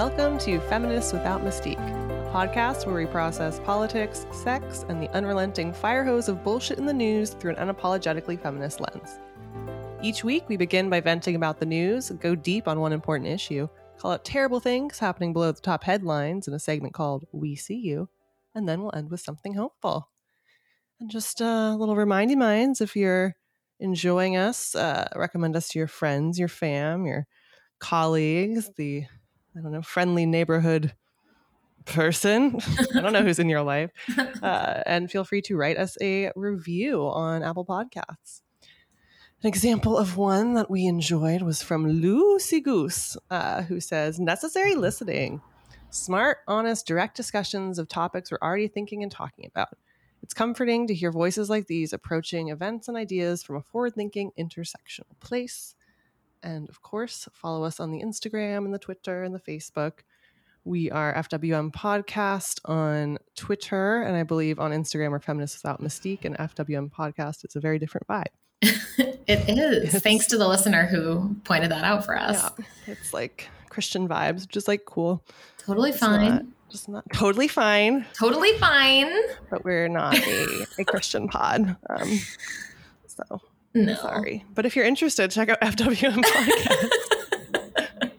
[0.00, 5.74] Welcome to Feminists Without Mystique, a podcast where we process politics, sex, and the unrelenting
[5.74, 9.18] fire hose of bullshit in the news through an unapologetically feminist lens.
[10.02, 13.68] Each week, we begin by venting about the news, go deep on one important issue,
[13.98, 17.76] call out terrible things happening below the top headlines in a segment called We See
[17.76, 18.08] You,
[18.54, 20.08] and then we'll end with something hopeful.
[20.98, 23.36] And just a little remindy minds if you're
[23.78, 27.26] enjoying us, uh, recommend us to your friends, your fam, your
[27.80, 29.04] colleagues, the
[29.60, 30.94] I don't know, friendly neighborhood
[31.84, 32.58] person.
[32.96, 33.90] I don't know who's in your life.
[34.42, 38.40] Uh, and feel free to write us a review on Apple Podcasts.
[39.42, 44.74] An example of one that we enjoyed was from Lucy Goose, uh, who says, Necessary
[44.74, 45.42] listening.
[45.90, 49.76] Smart, honest, direct discussions of topics we're already thinking and talking about.
[50.22, 54.32] It's comforting to hear voices like these approaching events and ideas from a forward thinking,
[54.38, 55.74] intersectional place.
[56.42, 60.00] And of course, follow us on the Instagram and the Twitter and the Facebook.
[60.64, 66.24] We are FWM Podcast on Twitter, and I believe on Instagram we're Feminists Without Mystique,
[66.24, 68.26] and FWM Podcast is a very different vibe.
[68.62, 69.94] it is.
[69.94, 72.50] It's, Thanks to the listener who pointed that out for us.
[72.58, 75.24] Yeah, it's like Christian vibes, which is like cool.
[75.58, 76.28] Totally It's fine.
[76.30, 79.10] not- just not totally fine, Totally fine.
[79.50, 81.76] but we're not a, a Christian pod.
[81.88, 82.20] Um,
[83.08, 83.40] so
[83.74, 83.94] No.
[83.94, 84.44] sorry.
[84.54, 88.10] But if you're interested, check out FWM Podcast.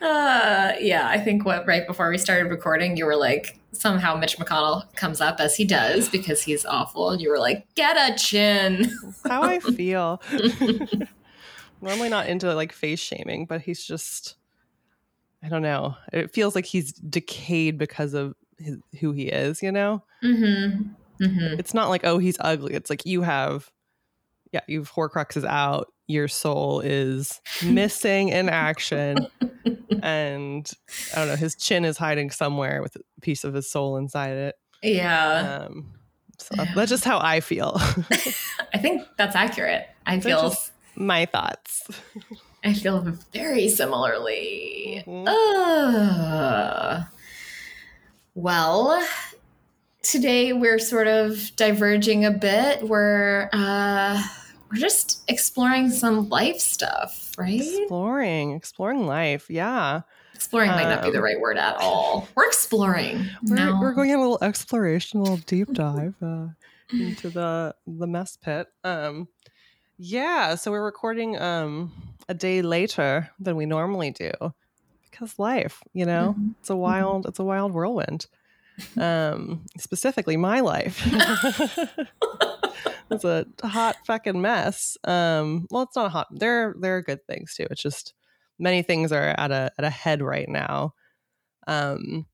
[0.00, 4.38] Uh, yeah, I think what right before we started recording, you were like, somehow Mitch
[4.38, 7.10] McConnell comes up as he does because he's awful.
[7.10, 8.90] And you were like, get a chin.
[9.24, 10.22] how I feel.
[11.82, 14.36] Normally not into like face shaming, but he's just
[15.42, 15.96] I don't know.
[16.12, 20.02] It feels like he's decayed because of his, who he is, you know?
[20.24, 21.24] Mm-hmm.
[21.24, 21.58] Mm-hmm.
[21.58, 22.74] It's not like oh, he's ugly.
[22.74, 23.70] It's like you have
[24.52, 29.26] yeah, you've horcruxes out, your soul is missing in action
[30.02, 30.70] and
[31.14, 34.36] I don't know, his chin is hiding somewhere with a piece of his soul inside
[34.36, 34.54] it.
[34.82, 35.66] Yeah.
[35.68, 35.92] Um
[36.38, 37.76] so that's just how I feel.
[38.74, 39.88] I think that's accurate.
[40.04, 41.82] I feel just my thoughts.
[42.64, 43.00] I feel
[43.32, 45.02] very similarly.
[45.06, 45.26] Mhm.
[45.28, 47.04] Uh,
[48.34, 49.06] well,
[50.02, 52.86] today we're sort of diverging a bit.
[52.86, 54.22] We're uh,
[54.70, 57.60] we're just exploring some life stuff, right?
[57.60, 59.46] Exploring, exploring life.
[59.48, 60.02] Yeah.
[60.34, 62.28] Exploring might not be the Um, right word at all.
[62.34, 63.26] We're exploring.
[63.44, 63.78] We're, No.
[63.80, 66.48] we're going on a little exploration, a little deep dive uh,
[66.92, 68.66] into the the mess pit.
[68.84, 69.28] Um,
[69.98, 71.92] yeah, so we're recording um,
[72.28, 74.30] a day later than we normally do
[75.10, 76.54] because life, you know, Mhm.
[76.60, 78.26] it's a wild, it's a wild whirlwind.
[78.96, 81.02] Um, specifically, my life.
[83.10, 84.96] it's a hot fucking mess.
[85.04, 86.28] Um, well, it's not a hot.
[86.30, 87.66] There, there are good things too.
[87.70, 88.14] It's just
[88.58, 90.94] many things are at a at a head right now.
[91.66, 92.26] Um,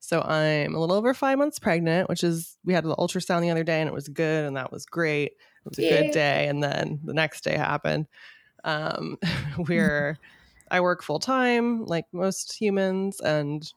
[0.00, 3.50] so I'm a little over five months pregnant, which is we had the ultrasound the
[3.50, 5.32] other day and it was good and that was great.
[5.32, 8.06] It was a good day, and then the next day happened.
[8.64, 9.18] Um,
[9.58, 10.16] we're
[10.70, 13.70] I work full time like most humans, and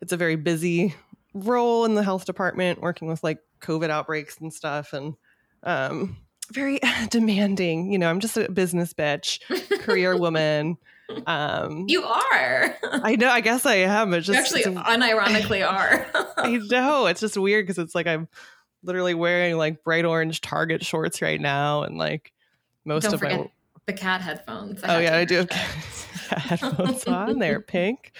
[0.00, 0.94] it's a very busy
[1.34, 5.14] role in the health department, working with like COVID outbreaks and stuff, and
[5.62, 6.16] um,
[6.52, 6.80] very
[7.10, 7.92] demanding.
[7.92, 9.40] You know, I'm just a business bitch,
[9.80, 10.78] career woman.
[11.26, 12.76] Um, you are.
[12.82, 13.30] I know.
[13.30, 14.12] I guess I am.
[14.14, 16.06] It's you just actually it's unironically are.
[16.36, 17.06] I know.
[17.06, 18.28] It's just weird because it's like I'm
[18.82, 22.32] literally wearing like bright orange Target shorts right now, and like
[22.84, 23.50] most Don't of my
[23.86, 24.80] the cat headphones.
[24.84, 26.60] oh yeah, I do have interject.
[26.60, 27.38] headphones on.
[27.38, 28.12] They're pink.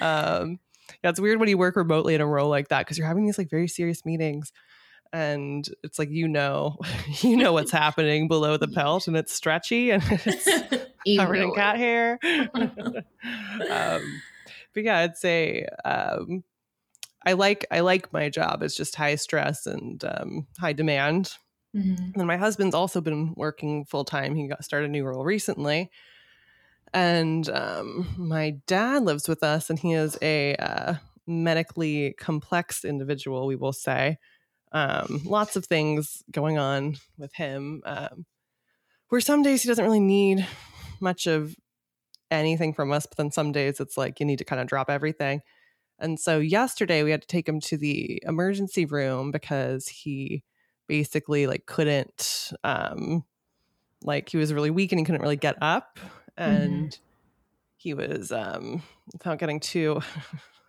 [0.00, 0.58] Um,
[1.02, 3.24] yeah, it's weird when you work remotely in a role like that because you're having
[3.26, 4.52] these like very serious meetings,
[5.12, 6.76] and it's like you know,
[7.20, 10.86] you know what's happening below the pelt, and it's stretchy and it's
[11.16, 12.18] covered in cat hair.
[12.24, 14.22] um,
[14.74, 16.44] but yeah, I'd say um,
[17.24, 18.62] I like I like my job.
[18.62, 21.32] It's just high stress and um, high demand.
[21.74, 22.14] Mhm.
[22.16, 24.34] And my husband's also been working full time.
[24.34, 25.90] He got started a new role recently.
[26.94, 30.94] And um, my dad lives with us, and he is a uh,
[31.26, 34.18] medically complex individual, we will say.
[34.72, 37.82] Um, lots of things going on with him.
[37.84, 38.26] Um,
[39.08, 40.46] where some days he doesn't really need
[41.00, 41.54] much of
[42.30, 44.88] anything from us, but then some days it's like you need to kind of drop
[44.88, 45.42] everything.
[45.98, 50.42] And so yesterday we had to take him to the emergency room because he
[50.88, 53.24] basically like couldn't um
[54.02, 55.98] like he was really weak and he couldn't really get up
[56.36, 56.98] and
[57.76, 58.82] he was um
[59.12, 60.00] without getting too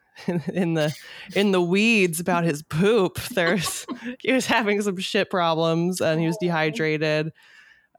[0.54, 0.94] in the
[1.36, 3.86] in the weeds about his poop there's
[4.20, 7.32] he was having some shit problems and he was dehydrated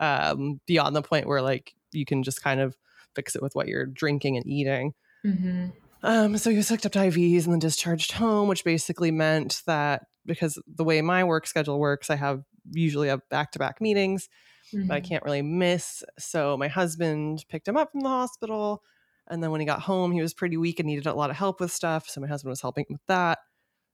[0.00, 2.76] um beyond the point where like you can just kind of
[3.14, 4.92] fix it with what you're drinking and eating.
[5.24, 5.72] Mhm.
[6.02, 9.62] Um, so he was hooked up to IVs and then discharged home, which basically meant
[9.66, 13.80] that because the way my work schedule works, I have usually have back to back
[13.80, 14.28] meetings,
[14.74, 14.88] mm-hmm.
[14.88, 16.02] but I can't really miss.
[16.18, 18.82] So my husband picked him up from the hospital.
[19.28, 21.36] And then when he got home, he was pretty weak and needed a lot of
[21.36, 22.08] help with stuff.
[22.08, 23.38] So my husband was helping with that.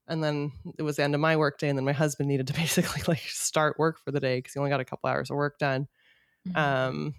[0.07, 1.69] And then it was the end of my work day.
[1.69, 4.59] And then my husband needed to basically like start work for the day because he
[4.59, 5.87] only got a couple hours of work done.
[6.47, 6.57] Mm-hmm.
[6.57, 7.15] Um,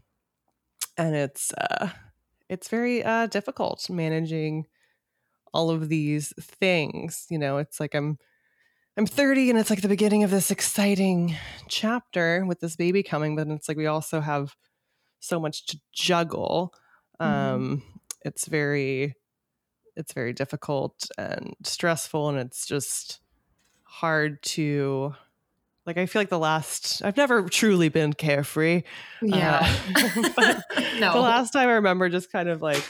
[0.98, 1.88] and it's, uh,
[2.48, 4.66] it's very uh, difficult managing
[5.54, 7.26] all of these things.
[7.30, 8.18] You know, it's like I'm
[8.96, 11.36] I'm 30 and it's like the beginning of this exciting
[11.68, 14.54] chapter with this baby coming, but it's like we also have
[15.18, 16.74] so much to juggle.
[17.20, 17.54] Mm-hmm.
[17.54, 17.82] Um
[18.22, 19.14] it's very
[19.96, 23.20] it's very difficult and stressful and it's just
[23.84, 25.14] hard to
[25.86, 28.82] like I feel like the last I've never truly been carefree.
[29.22, 29.66] Yeah.
[30.36, 30.60] Uh,
[30.98, 31.12] no.
[31.14, 32.84] The last time I remember just kind of like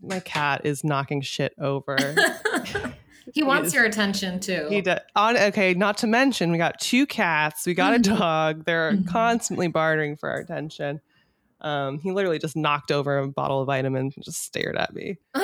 [0.00, 1.96] my cat is knocking shit over.
[3.32, 4.66] he wants your attention too.
[4.68, 5.00] He does.
[5.16, 8.16] On okay, not to mention we got two cats, we got a mm-hmm.
[8.16, 8.64] dog.
[8.64, 9.08] They're mm-hmm.
[9.08, 11.00] constantly bartering for our attention.
[11.60, 15.16] Um, he literally just knocked over a bottle of vitamins and just stared at me.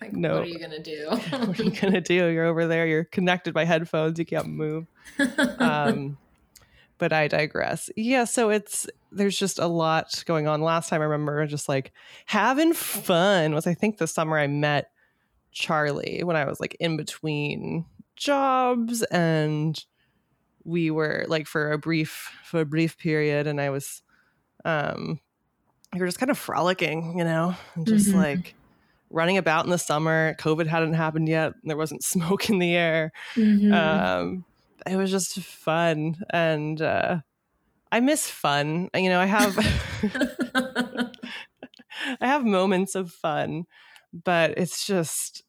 [0.00, 0.34] like, no.
[0.34, 1.06] What are you gonna do?
[1.30, 2.26] what are you gonna do?
[2.26, 2.86] You're over there.
[2.86, 4.18] You're connected by headphones.
[4.18, 4.86] You can't move.
[5.58, 6.18] Um,
[6.98, 7.90] but I digress.
[7.96, 10.62] Yeah, so it's there's just a lot going on.
[10.62, 11.92] Last time I remember just like
[12.26, 14.90] having fun was I think the summer I met
[15.56, 19.82] Charlie when I was like in between jobs and
[20.64, 24.02] we were like for a brief for a brief period and I was
[24.66, 25.18] um
[25.94, 28.18] we were just kind of frolicking, you know, and just mm-hmm.
[28.18, 28.54] like
[29.08, 30.34] running about in the summer.
[30.34, 31.54] COVID hadn't happened yet.
[31.64, 33.12] There wasn't smoke in the air.
[33.34, 33.72] Mm-hmm.
[33.72, 34.44] Um
[34.86, 37.20] it was just fun and uh,
[37.90, 38.90] I miss fun.
[38.94, 39.56] You know, I have
[42.20, 43.64] I have moments of fun,
[44.12, 45.44] but it's just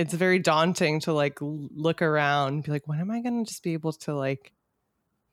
[0.00, 3.62] it's very daunting to like look around be like when am I going to just
[3.62, 4.52] be able to like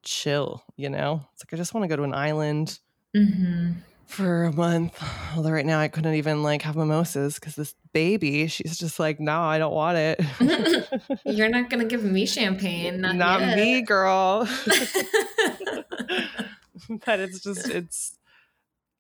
[0.04, 1.26] chill, you know?
[1.34, 2.80] It's like I just want to go to an island.
[3.16, 3.74] Mm-hmm
[4.08, 5.04] for a month.
[5.36, 9.20] Although right now I couldn't even like have mimosas because this baby, she's just like,
[9.20, 10.22] no, I don't want it.
[11.26, 14.48] You're not gonna give me champagne, not, not me, girl.
[17.06, 18.18] but it's just it's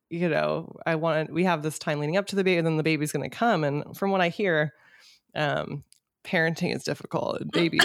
[0.10, 2.78] you know, I want we have this time leading up to the baby, and then
[2.78, 3.64] the baby's gonna come.
[3.64, 4.74] And from what I hear,
[5.38, 5.84] um,
[6.25, 7.42] parenting is difficult.
[7.51, 7.84] Babies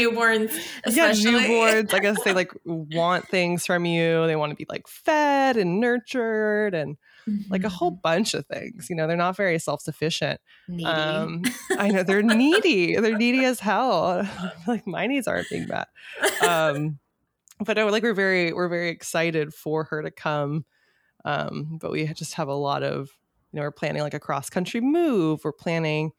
[0.00, 0.52] newborns,
[0.84, 1.32] especially.
[1.32, 1.94] Yeah, newborns.
[1.94, 4.26] I guess they like want things from you.
[4.26, 6.96] They want to be like fed and nurtured and
[7.28, 7.50] mm-hmm.
[7.50, 8.00] like a whole mm-hmm.
[8.02, 8.88] bunch of things.
[8.90, 10.40] You know, they're not very self sufficient.
[10.84, 11.42] Um,
[11.78, 12.96] I know they're needy.
[12.96, 14.28] They're needy as hell.
[14.66, 15.88] like my needs aren't being met.
[16.46, 16.98] Um,
[17.64, 20.64] but no, like we're very we're very excited for her to come.
[21.24, 23.10] Um, but we just have a lot of
[23.52, 25.40] you know we're planning like a cross country move.
[25.44, 26.12] We're planning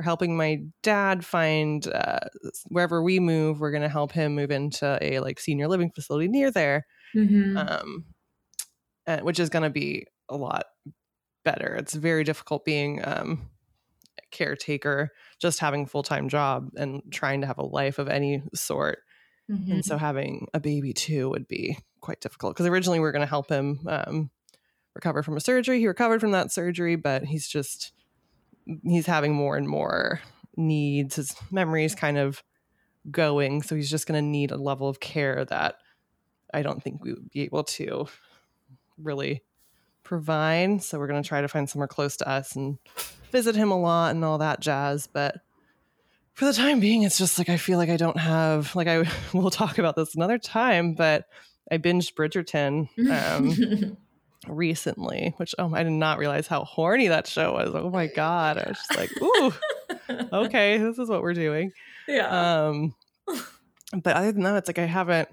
[0.00, 2.20] we're helping my dad find uh,
[2.68, 6.26] wherever we move we're going to help him move into a like senior living facility
[6.26, 7.54] near there mm-hmm.
[7.58, 8.06] um,
[9.06, 10.64] and, which is going to be a lot
[11.44, 13.50] better it's very difficult being um,
[14.18, 18.42] a caretaker just having a full-time job and trying to have a life of any
[18.54, 19.00] sort
[19.50, 19.70] mm-hmm.
[19.70, 23.20] and so having a baby too would be quite difficult because originally we are going
[23.20, 24.30] to help him um,
[24.94, 27.92] recover from a surgery he recovered from that surgery but he's just
[28.84, 30.20] he's having more and more
[30.56, 31.16] needs.
[31.16, 32.42] His memory is kind of
[33.10, 35.76] going, so he's just going to need a level of care that
[36.52, 38.06] I don't think we would be able to
[38.98, 39.42] really
[40.02, 40.82] provide.
[40.82, 42.78] So we're going to try to find somewhere close to us and
[43.30, 45.06] visit him a lot and all that jazz.
[45.06, 45.36] But
[46.34, 49.04] for the time being, it's just like I feel like I don't have like I
[49.32, 51.26] will talk about this another time, but
[51.70, 52.88] I binged Bridgerton.
[53.10, 53.96] Um,
[54.56, 57.70] recently, which oh, I did not realize how horny that show was.
[57.74, 59.52] Oh my god, I was just like, ooh,
[60.44, 61.72] okay, this is what we're doing.
[62.06, 62.66] Yeah.
[62.66, 62.94] Um,
[63.92, 65.28] but other than that, it's like I haven't.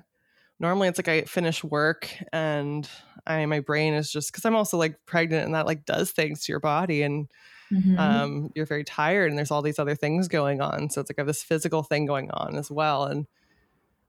[0.59, 2.89] Normally, it's like I finish work and
[3.25, 6.43] I my brain is just because I'm also like pregnant and that like does things
[6.43, 7.27] to your body and.
[7.69, 7.99] Mm-hmm.
[7.99, 10.89] Um, you're very tired and there's all these other things going on.
[10.89, 13.03] So it's like I have this physical thing going on as well.
[13.03, 13.27] And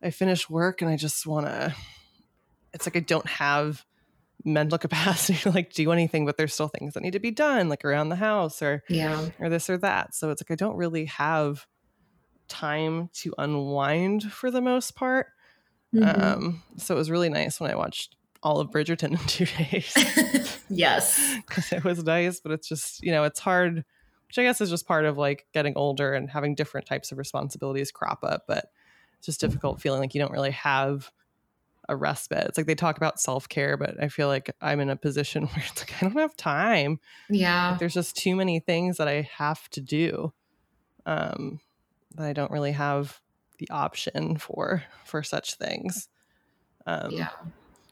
[0.00, 1.74] I finish work and I just want to,
[2.72, 3.84] it's like I don't have
[4.48, 7.68] mental capacity to like do anything but there's still things that need to be done
[7.68, 9.28] like around the house or yeah.
[9.38, 10.14] or this or that.
[10.14, 11.66] So it's like i don't really have
[12.48, 15.26] time to unwind for the most part.
[15.94, 16.22] Mm-hmm.
[16.22, 19.94] um so it was really nice when i watched all of bridgerton in two days.
[20.70, 21.34] Yes.
[21.46, 23.84] Because it was nice but it's just you know it's hard
[24.26, 27.16] which i guess is just part of like getting older and having different types of
[27.16, 28.66] responsibilities crop up but
[29.16, 31.10] it's just difficult feeling like you don't really have
[31.88, 32.47] a respite.
[32.47, 35.42] It's like they talk about self care, but I feel like I'm in a position
[35.47, 37.00] where it's like I don't have time.
[37.30, 37.71] Yeah.
[37.71, 40.33] Like, there's just too many things that I have to do
[41.07, 41.61] um,
[42.14, 43.21] that I don't really have
[43.59, 46.09] the option for for such things.
[46.87, 47.30] Um, yeah.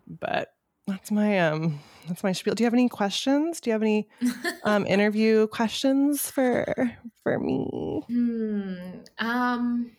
[0.07, 0.53] But
[0.87, 2.55] that's my um that's my spiel.
[2.55, 3.61] Do you have any questions?
[3.61, 4.09] Do you have any
[4.65, 8.03] um interview questions for for me?
[8.09, 8.75] Hmm.
[9.19, 9.93] Um.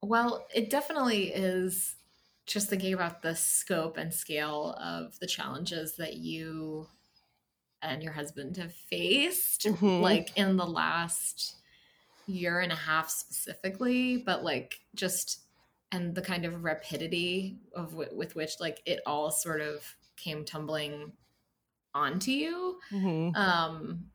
[0.00, 1.96] Well, it definitely is
[2.48, 6.88] just thinking about the scope and scale of the challenges that you
[7.82, 10.00] and your husband have faced, Mhm.
[10.00, 11.56] like in the last
[12.26, 15.40] year and a half specifically, but like just
[15.92, 20.44] and the kind of rapidity of w- with which like it all sort of came
[20.44, 21.12] tumbling
[21.94, 23.34] onto you Mhm.
[23.34, 24.10] um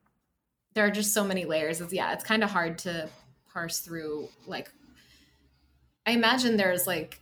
[0.73, 3.09] there are just so many layers it's yeah it's kind of hard to
[3.51, 4.71] parse through like
[6.05, 7.19] i imagine there's like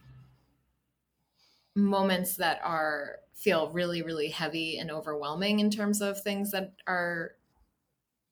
[1.76, 7.32] moments that are feel really really heavy and overwhelming in terms of things that are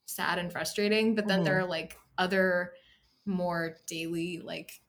[0.05, 2.73] sad and frustrating but then there are like other
[3.25, 4.81] more daily like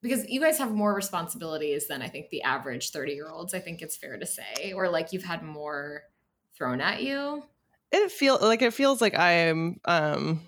[0.00, 3.58] because you guys have more responsibilities than i think the average 30 year olds i
[3.58, 6.04] think it's fair to say or like you've had more
[6.60, 7.42] thrown at you?
[7.90, 10.42] It feel like it feels like I'm um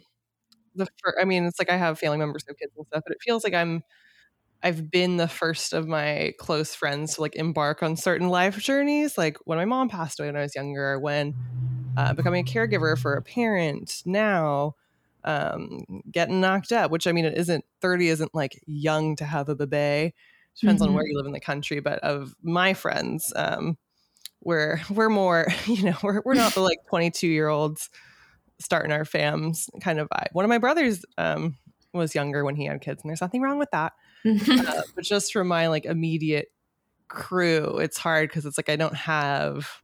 [0.75, 3.03] the fir- I mean, it's like I have family members who have kids and stuff,
[3.07, 3.83] but it feels like I'm
[4.63, 9.19] I've been the first of my close friends to like embark on certain life journeys.
[9.19, 11.35] Like when my mom passed away when I was younger, when
[11.97, 14.75] uh, becoming a caregiver for a parent now,
[15.25, 19.49] um, getting knocked up, which I mean, it isn't 30 isn't like young to have
[19.49, 20.15] a baby.
[20.57, 21.07] Depends on where Mhm.
[21.07, 23.79] you live in the country, but of my friends, um,
[24.43, 27.91] we're we're more, you know, we're we're not the like 22 year olds
[28.61, 30.29] starting our fams kind of vibe.
[30.33, 31.59] One of my brothers um,
[31.93, 33.93] was younger when he had kids, and there's nothing wrong with that.
[34.59, 36.49] Uh, but just for my like immediate
[37.09, 39.83] crew, it's hard because it's like I don't have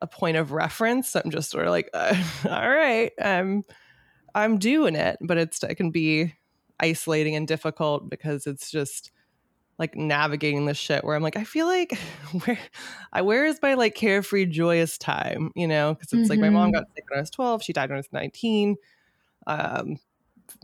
[0.00, 1.10] a point of reference.
[1.10, 2.14] So I'm just sort of like, uh,
[2.50, 3.64] all right, I'm
[4.34, 6.34] I'm doing it, but it's it can be
[6.80, 9.12] isolating and difficult because it's just
[9.78, 11.96] like navigating this shit where I'm like, I feel like
[12.46, 12.58] where
[13.12, 15.94] I where is my like carefree joyous time, you know?
[15.94, 16.72] Because it's like my mom Mhm.
[16.72, 18.76] got sick when I was 12, she died when I was 19.
[19.46, 19.98] Um,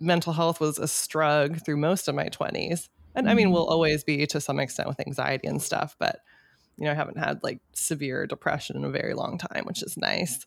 [0.01, 2.89] mental health was a struggle through most of my 20s.
[3.15, 3.53] And I mean, Mhm.
[3.53, 6.21] will always be to some extent with anxiety and stuff, but
[6.79, 9.97] you know, I haven't had like severe depression in a very long time, which is
[9.97, 10.47] nice.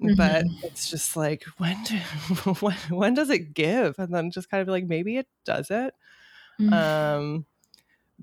[0.00, 1.96] But it's just like when, do,
[2.60, 3.98] when when does it give?
[3.98, 5.92] And then just kind of like maybe it doesn't.
[6.58, 6.76] Mhm.
[6.76, 7.46] Um,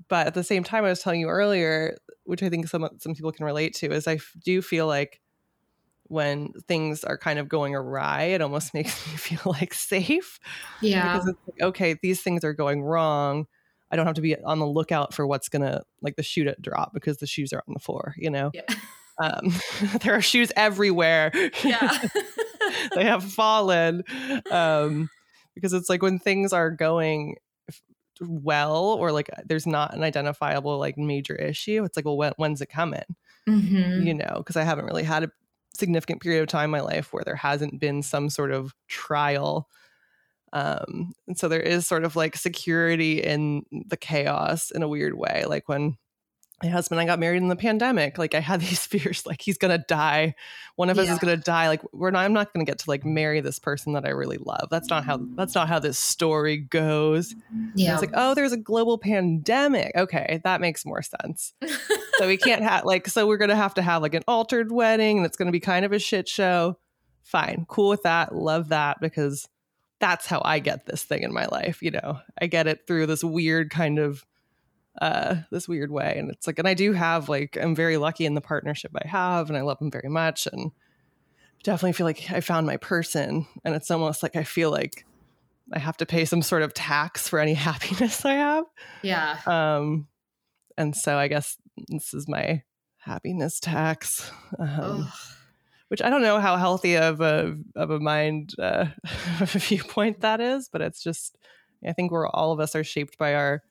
[0.08, 3.14] but at the same time, I was telling you earlier, which I think some some
[3.14, 5.20] people can relate to, is I do feel like
[6.08, 10.38] when things are kind of going awry, it almost makes me feel like safe
[10.82, 13.46] yeah because it's like, okay, these things are going wrong.
[13.90, 16.56] I don't have to be on the lookout for what's gonna like the shoe to
[16.60, 18.14] drop because the shoes are on the floor.
[18.18, 18.62] You know, yeah
[19.20, 19.52] um,
[20.02, 21.30] there are shoes everywhere.
[21.64, 21.98] yeah
[22.94, 24.02] they have fallen
[24.50, 25.08] um,
[25.54, 27.36] because it's like when things are going
[28.20, 32.60] well or like there's not an identifiable like major issue it's like well when, when's
[32.60, 33.04] it coming
[33.48, 34.04] Mhm.
[34.04, 35.30] you know because i haven't really had a
[35.78, 39.68] significant period of time in my life where there hasn't been some sort of trial.
[40.52, 45.14] Um and so there is sort of like security in the chaos in a weird
[45.14, 45.96] way like when
[46.62, 48.18] my husband and I got married in the pandemic.
[48.18, 50.34] Like I had these fears, like he's gonna die.
[50.76, 51.68] One of us is gonna die.
[51.68, 52.24] Like we're not.
[52.24, 54.68] I'm not gonna get to like marry this person that I really love.
[54.70, 55.20] That's not how.
[55.36, 57.34] That's not how this story goes.
[57.74, 59.92] yeah It's like, oh, there's a global pandemic.
[59.96, 61.52] Okay, that makes more sense.
[62.18, 63.08] So we can't have like.
[63.08, 65.84] So we're gonna have to have like an altered wedding, and it's gonna be kind
[65.84, 66.78] of a shit show.
[67.22, 68.34] Fine, cool with that.
[68.34, 69.48] Love that because
[70.00, 71.82] that's how I get this thing in my life.
[71.82, 74.24] You know, I get it through this weird kind of
[75.00, 76.16] uh this weird way.
[76.18, 79.06] And it's like and i do have like i'm very lucky in the partnership i
[79.06, 80.70] have and i love him very much and
[81.62, 83.46] definitely feel like i found my person.
[83.64, 85.04] And it's almost like i feel like
[85.72, 88.64] i have to pay some sort of tax for any happiness i have.
[89.02, 89.38] Yeah.
[89.46, 90.08] Um
[90.76, 91.56] and so i guess
[91.88, 92.62] this is my
[92.98, 94.30] happiness tax.
[94.58, 95.08] Um,
[95.88, 98.86] which i don't know how healthy of a of a mind uh
[99.44, 101.36] viewpoint that is but it's just
[101.86, 103.62] i think we're all of us are shaped by our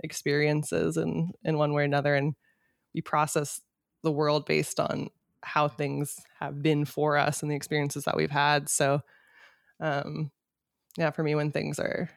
[0.00, 2.34] experiences in in one way or another and
[2.94, 3.60] we process
[4.02, 5.08] the world based on
[5.42, 8.68] how things have been for us and the experiences that we've had.
[8.68, 9.00] So
[9.80, 10.30] um
[10.96, 12.08] yeah for me when things are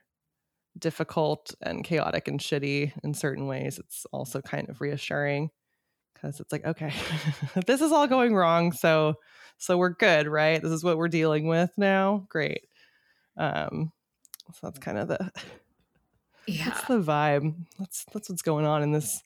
[0.77, 5.49] difficult and chaotic and shitty in certain ways it's also kind of reassuring
[6.13, 6.93] because it's like okay
[7.65, 9.15] this is all going wrong so
[9.57, 10.61] so we're good right?
[10.61, 12.25] This is what we're dealing with now?
[12.29, 12.67] Great.
[13.37, 13.91] Um
[14.53, 15.31] so that's kind of the
[16.47, 17.53] yeah that's the vibe.
[17.77, 19.21] That's that's what's going on in this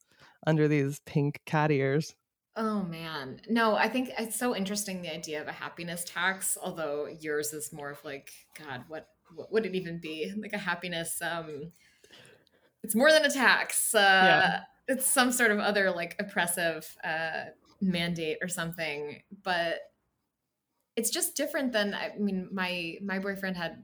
[0.45, 2.15] under these pink cat ears.
[2.55, 3.39] Oh man.
[3.47, 7.71] No, I think it's so interesting the idea of a happiness tax, although yours is
[7.71, 10.33] more of like, God, what what would it even be?
[10.37, 11.71] Like a happiness um
[12.83, 13.93] it's more than a tax.
[13.93, 14.59] Uh yeah.
[14.87, 17.45] it's some sort of other like oppressive uh
[17.79, 19.21] mandate or something.
[19.43, 19.79] But
[21.01, 23.83] it's just different than I mean my my boyfriend had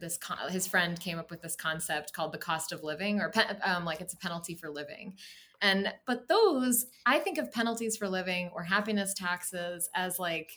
[0.00, 3.30] this con- his friend came up with this concept called the cost of living or
[3.30, 5.14] pe- um, like it's a penalty for living
[5.60, 10.52] and but those, I think of penalties for living or happiness taxes as like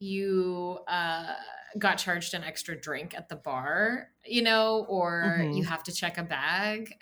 [0.00, 1.34] you uh,
[1.78, 5.52] got charged an extra drink at the bar, you know, or mm-hmm.
[5.52, 6.94] you have to check a bag.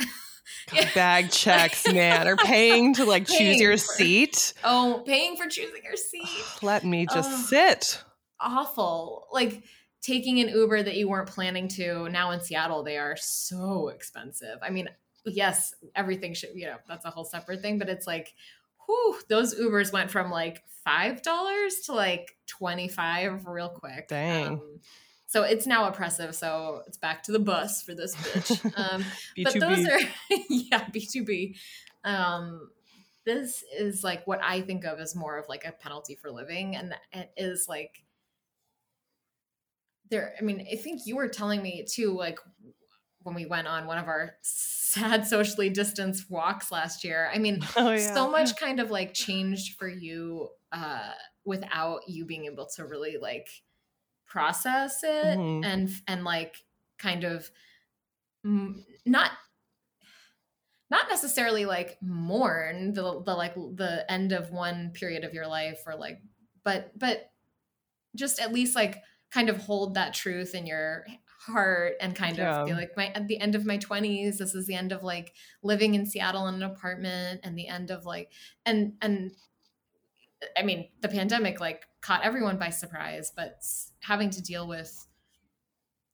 [0.70, 4.54] God, bag checks, man, or paying to like paying choose your for, seat.
[4.62, 6.62] Oh, paying for choosing your seat.
[6.62, 8.02] Let me just oh, sit.
[8.40, 9.26] Awful.
[9.32, 9.62] Like
[10.02, 12.08] taking an Uber that you weren't planning to.
[12.08, 14.58] Now in Seattle, they are so expensive.
[14.62, 14.88] I mean,
[15.24, 18.32] yes, everything should, you know, that's a whole separate thing, but it's like,
[18.86, 21.22] whew, those Ubers went from like $5
[21.86, 24.08] to like 25 real quick.
[24.08, 24.46] Dang.
[24.46, 24.80] Um,
[25.26, 26.34] so it's now oppressive.
[26.34, 28.72] So it's back to the bus for this bitch.
[28.76, 29.04] Um,
[29.42, 29.98] but those are,
[30.48, 31.56] yeah, B2B.
[32.04, 32.70] Um,
[33.24, 36.76] this is like what I think of as more of like a penalty for living.
[36.76, 38.04] And it is like,
[40.10, 42.38] there, I mean, I think you were telling me too, like
[43.22, 47.30] when we went on one of our sad socially distanced walks last year.
[47.32, 48.14] I mean, oh, yeah.
[48.14, 51.12] so much kind of like changed for you uh,
[51.44, 53.48] without you being able to really like
[54.26, 55.64] process it mm-hmm.
[55.64, 56.56] and and like
[56.98, 57.48] kind of
[58.44, 59.30] not
[60.90, 65.80] not necessarily like mourn the the like the end of one period of your life
[65.86, 66.18] or like
[66.64, 67.30] but but
[68.14, 68.98] just at least like
[69.36, 71.04] kind of hold that truth in your
[71.40, 72.62] heart and kind yeah.
[72.62, 75.02] of feel like my at the end of my 20s this is the end of
[75.02, 78.30] like living in Seattle in an apartment and the end of like
[78.64, 79.32] and and
[80.56, 83.62] I mean the pandemic like caught everyone by surprise but
[84.00, 85.06] having to deal with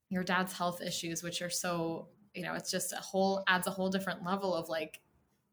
[0.08, 3.70] your dad's health issues which are so you know it's just a whole adds a
[3.70, 4.98] whole different level of like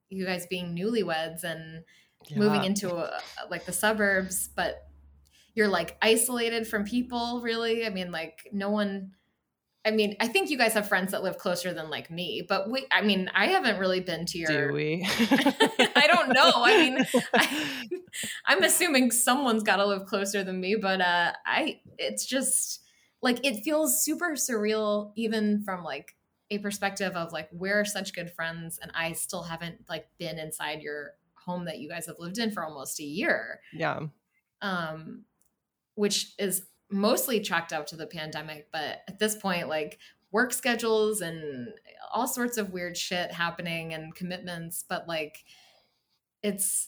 [0.09, 1.83] you guys being newlyweds and
[2.29, 2.39] yeah.
[2.39, 4.88] moving into a, like the suburbs but
[5.59, 9.11] you're like isolated from people really i mean like no one
[9.85, 12.69] I mean, I think you guys have friends that live closer than like me, but
[12.69, 14.67] we, I mean, I haven't really been to your.
[14.67, 15.07] Do we?
[15.95, 16.51] I don't know.
[16.53, 21.79] I mean, I, am assuming someone's got to live closer than me, but uh, I,
[21.97, 22.81] it's just
[23.21, 26.13] like, it feels super surreal, even from like
[26.51, 30.81] a perspective of like, we're such good friends and I still haven't like been inside
[30.81, 33.61] your home that you guys have lived in for almost a year.
[33.73, 34.01] Yeah.
[34.61, 35.23] Um,
[35.99, 39.99] which is mostly chalked up to the pandemic, but at this point, like
[40.31, 41.67] work schedules and
[42.13, 45.43] all sorts of weird shit happening and commitments, but like
[46.41, 46.87] it's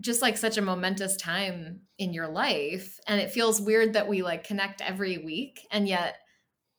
[0.00, 4.22] just like such a momentous time in your life and it feels weird that we
[4.22, 6.16] like connect every week and yet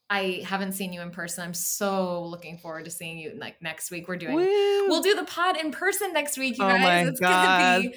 [0.10, 1.44] I haven't seen you in person.
[1.44, 4.08] I'm so looking forward to seeing you like next week.
[4.08, 4.88] We're doing Woo.
[4.88, 7.10] we'll do the pod in person next week, you oh guys.
[7.10, 7.82] it's God.
[7.82, 7.96] gonna be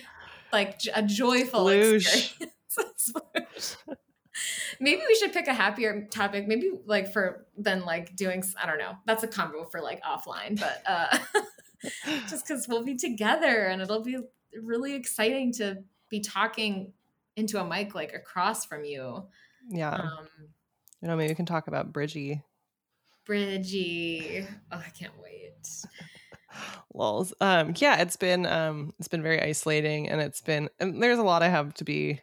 [0.53, 1.97] like a joyful Sploosh.
[1.97, 2.57] experience.
[4.81, 6.47] Maybe we should pick a happier topic.
[6.47, 8.93] Maybe like for then like doing I don't know.
[9.07, 11.19] That's a combo for like offline, but uh
[12.29, 14.19] just because we'll be together and it'll be
[14.61, 16.93] really exciting to be talking
[17.37, 19.25] into a mic like across from you.
[19.69, 19.93] Yeah.
[19.93, 20.29] Um,
[21.01, 22.43] you know, maybe we can talk about Bridgie.
[23.25, 24.47] Bridgie.
[24.73, 25.69] Oh, I can't wait.
[26.95, 27.33] Lols.
[27.41, 31.23] Um, yeah, it's been um it's been very isolating and it's been and there's a
[31.23, 32.21] lot I have to be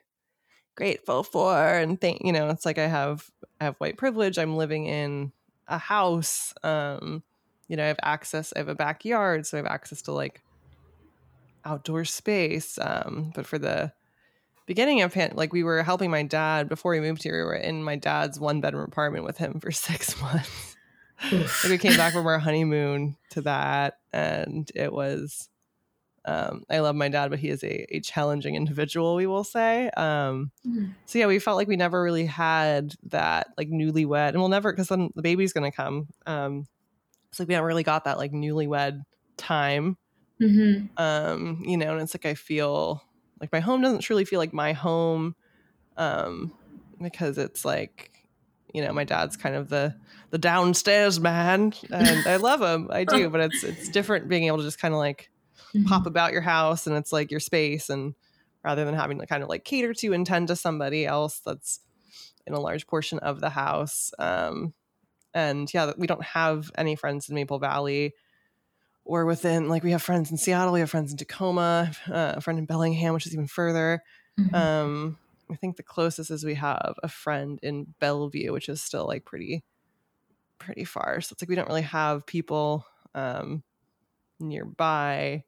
[0.78, 4.56] grateful for and think you know it's like i have i have white privilege i'm
[4.56, 5.32] living in
[5.68, 7.24] a house um
[7.68, 10.44] you know i have access i have a backyard so i have access to like
[11.66, 13.92] outdoor space um but for the
[14.68, 17.84] beginning of like we were helping my dad before he moved here we were in
[17.84, 20.76] my dad's one bedroom apartment with him for six months.
[21.32, 25.50] Like we came back from our honeymoon to that and it was
[26.28, 29.90] um, I love my dad, but he is a, a challenging individual, we will say.
[29.96, 30.88] Um, mm-hmm.
[31.06, 34.74] So yeah, we felt like we never really had that like newlywed, and we'll never
[34.74, 36.10] because then the baby's gonna come.
[36.26, 36.66] Um,
[37.30, 39.04] it's like we haven't really got that like newlywed
[39.38, 39.98] time.
[40.42, 40.88] Mm-hmm.
[41.02, 43.02] Um, you know, and it's like I feel
[43.40, 45.34] like my home doesn't truly feel like my home,
[45.96, 46.54] um,
[47.02, 48.12] because it's like
[48.74, 49.96] you know my dad's kind of the
[50.32, 54.58] the downstairs man, and I love him, I do, but it's it's different being able
[54.58, 55.30] to just kind of like
[55.78, 55.88] mm-hmm.
[55.88, 58.14] pop about your house and it's like your space and
[58.64, 61.80] rather than having to kind of like cater to and tend to somebody else that's
[62.46, 64.74] in a large portion of the house um
[65.34, 68.14] and yeah we don't have any friends in maple valley
[69.08, 72.42] or within like we have friends in Seattle, we have friends in Tacoma, uh, a
[72.42, 74.04] friend in Bellingham, which is even further.
[74.40, 74.54] Mm-hmm.
[74.54, 75.18] Um,
[75.50, 79.26] I think the closest is we have a friend in Bellevue, which is still like
[79.26, 79.64] pretty,
[80.60, 81.22] pretty far.
[81.22, 82.86] So it's like we don't really have people
[83.16, 83.64] um,
[84.40, 85.46] nearby.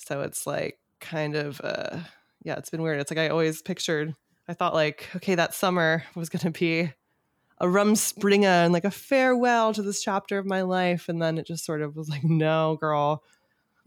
[0.00, 1.98] So it's like kind of, uh,
[2.42, 3.00] yeah, it's been weird.
[3.00, 4.14] It's like I always pictured,
[4.48, 6.92] I thought like, okay, that summer was to be
[7.58, 11.08] a rum rumspringa and like a farewell to this chapter of my life.
[11.08, 13.22] And then it just sort of was like, no, girl,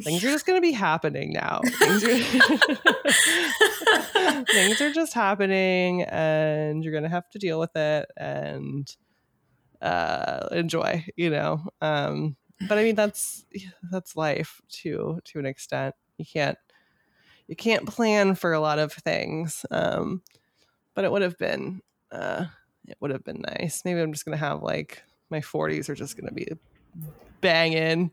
[0.01, 1.61] things are just going to be happening now.
[1.79, 2.17] Things are,
[4.45, 8.95] things are just happening and you're going to have to deal with it and
[9.81, 11.63] uh, enjoy, you know?
[11.81, 12.35] Um,
[12.69, 13.45] but I mean, that's,
[13.91, 15.95] that's life to, to an extent.
[16.17, 16.57] You can't,
[17.47, 19.65] you can't plan for a lot of things.
[19.71, 20.21] Um,
[20.95, 22.45] but it would have been, uh,
[22.87, 23.83] it would have been nice.
[23.85, 26.47] Maybe I'm just gonna have like my 40s are just gonna be
[27.41, 28.11] banging.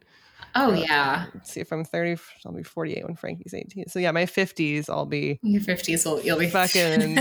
[0.54, 1.26] Oh uh, yeah.
[1.42, 3.88] see if I'm 30, I'll be 48 when Frankie's 18.
[3.88, 7.00] So yeah, my 50s, I'll be your 50s will you'll be fucking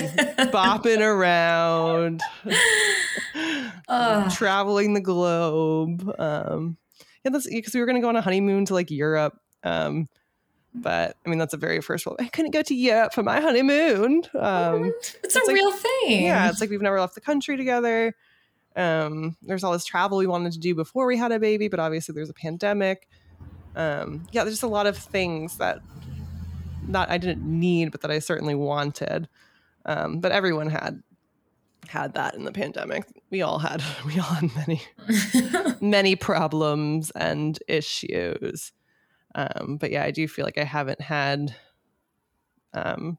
[0.52, 2.22] bopping around,
[4.32, 6.10] traveling the globe.
[6.18, 6.78] Um,
[7.24, 9.38] yeah, that's because we were gonna go on a honeymoon to like Europe.
[9.63, 10.08] Um,
[10.82, 12.18] but I mean, that's a very first world.
[12.20, 14.24] I couldn't go to Europe for my honeymoon.
[14.38, 16.26] Um, it's, a like, real thing.
[16.26, 18.15] Yeah, it's like we've never left the country together.
[18.76, 21.80] Um, there's all this travel we wanted to do before we had a baby, but
[21.80, 23.08] obviously there's a pandemic.
[23.76, 25.80] Um, yeah, there's just a lot of things that
[26.88, 29.28] not I didn't need, but that I certainly wanted.
[29.86, 31.02] Um, but everyone had
[31.88, 33.06] had that in the pandemic.
[33.30, 34.82] We all had we all had many
[35.82, 38.72] many problems and issues.
[39.36, 41.56] Um, but yeah, I do feel like I haven't had
[42.74, 43.18] um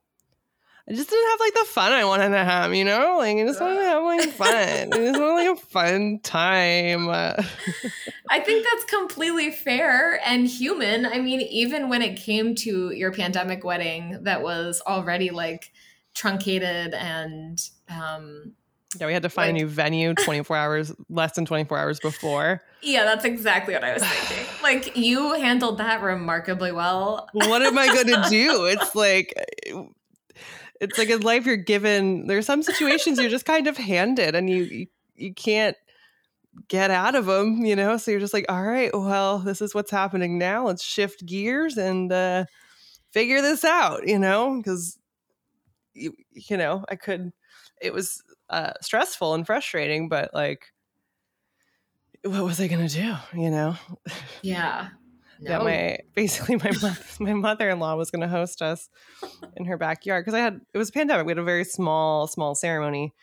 [0.88, 3.18] I just didn't have like the fun I wanted to have, you know?
[3.18, 4.92] Like I just wanted to have like fun.
[4.92, 7.09] I just wanted like a fun time.
[8.31, 11.07] I think that's completely fair and human.
[11.07, 15.70] I mean, even when it came to your pandemic wedding that was already like
[16.14, 18.55] truncated and um
[18.98, 22.00] yeah, we had to find like, a new venue 24 hours, less than 24 hours
[22.00, 22.61] before.
[22.83, 24.46] Yeah, that's exactly what I was thinking.
[24.62, 27.29] like, you handled that remarkably well.
[27.33, 28.64] what am I going to do?
[28.64, 29.33] It's like,
[30.81, 34.50] it's like in life, you're given, there's some situations you're just kind of handed and
[34.50, 35.76] you, you, you can't
[36.66, 37.96] get out of them, you know?
[37.96, 40.66] So you're just like, all right, well, this is what's happening now.
[40.66, 42.46] Let's shift gears and uh,
[43.12, 44.57] figure this out, you know?
[44.57, 44.98] Because,
[45.94, 47.31] you, you know, I could,
[47.81, 48.20] it was,
[48.51, 50.67] uh, stressful and frustrating, but like,
[52.25, 53.15] what was I gonna do?
[53.35, 53.77] You know?
[54.43, 54.89] Yeah.
[55.43, 55.53] No.
[55.53, 56.71] Yeah, my basically my
[57.19, 58.91] my mother in law was going to host us
[59.57, 61.25] in her backyard because I had it was a pandemic.
[61.25, 63.15] We had a very small small ceremony,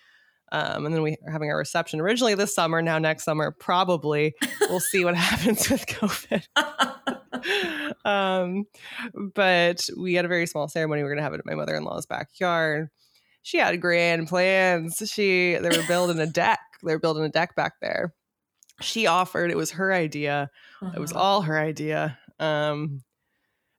[0.52, 2.82] um, and then we are having our reception originally this summer.
[2.82, 6.44] Now next summer, probably we'll see what happens with COVID.
[8.04, 8.66] um,
[9.36, 11.04] but we had a very small ceremony.
[11.04, 12.90] We are going to have it at my mother in law's backyard
[13.48, 15.02] she had grand plans.
[15.06, 16.60] She they were building a deck.
[16.84, 18.14] They were building a deck back there.
[18.82, 19.52] She offered.
[19.52, 20.52] It was her idea.
[20.82, 20.92] Uh-huh.
[20.94, 21.22] It was uh-huh.
[21.22, 22.20] all her idea.
[22.40, 23.04] Um,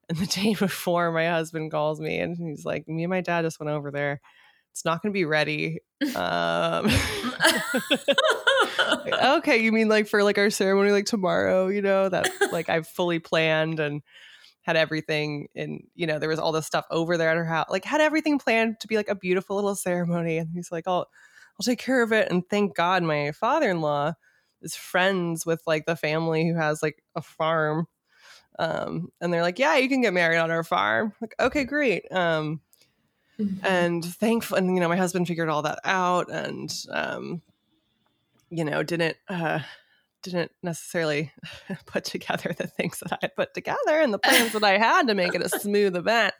[0.08, 3.42] and the day before, my husband calls me and he's like, "Me and my dad
[3.42, 4.22] just went over there.
[4.72, 5.80] It's not going to be ready."
[6.16, 6.88] Um,
[9.22, 11.68] okay, you mean like for like our ceremony, like tomorrow?
[11.68, 14.00] You know that like I've fully planned and
[14.68, 17.64] had everything and you know there was all this stuff over there at her house
[17.70, 21.08] like had everything planned to be like a beautiful little ceremony and he's like i'll
[21.58, 24.12] i'll take care of it and thank god my father-in-law
[24.60, 27.86] is friends with like the family who has like a farm
[28.58, 32.04] um and they're like yeah you can get married on our farm like okay great
[32.12, 32.60] um
[33.40, 33.64] mm-hmm.
[33.64, 37.40] and thankful and you know my husband figured all that out and um
[38.50, 39.60] you know didn't uh
[40.22, 41.32] didn't necessarily
[41.86, 45.08] put together the things that I had put together and the plans that I had
[45.08, 46.34] to make it a smooth event.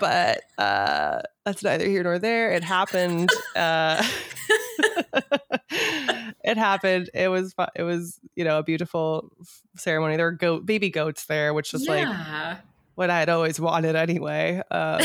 [0.00, 2.52] But uh, that's neither here nor there.
[2.52, 3.30] It happened.
[3.54, 4.02] Uh,
[5.70, 7.10] it happened.
[7.14, 9.30] It was it was you know a beautiful
[9.76, 10.16] ceremony.
[10.16, 11.92] There were goat baby goats there, which was yeah.
[11.92, 12.58] like
[12.94, 14.62] what I had always wanted anyway.
[14.70, 15.00] Um,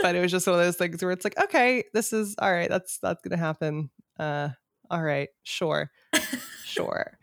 [0.00, 2.52] but it was just one of those things where it's like, okay, this is all
[2.52, 2.68] right.
[2.68, 3.90] That's that's gonna happen.
[4.18, 4.50] Uh,
[4.90, 5.90] all right, sure
[6.70, 7.18] sure.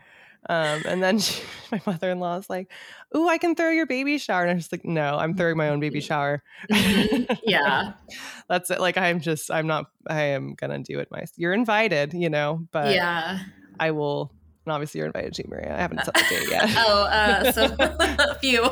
[0.49, 2.71] Um, and then she, my mother in law is like,
[3.15, 5.69] "Ooh, I can throw your baby shower," and I'm just like, "No, I'm throwing my
[5.69, 6.43] own baby shower."
[7.43, 7.93] Yeah,
[8.49, 8.79] that's it.
[8.79, 11.31] Like I'm just, I'm not, I am gonna do it myself.
[11.37, 13.39] You're invited, you know, but yeah,
[13.79, 14.31] I will.
[14.65, 15.73] And obviously, you're invited to Maria.
[15.73, 16.69] I haven't set the date yet.
[16.77, 18.63] oh, uh, so a few.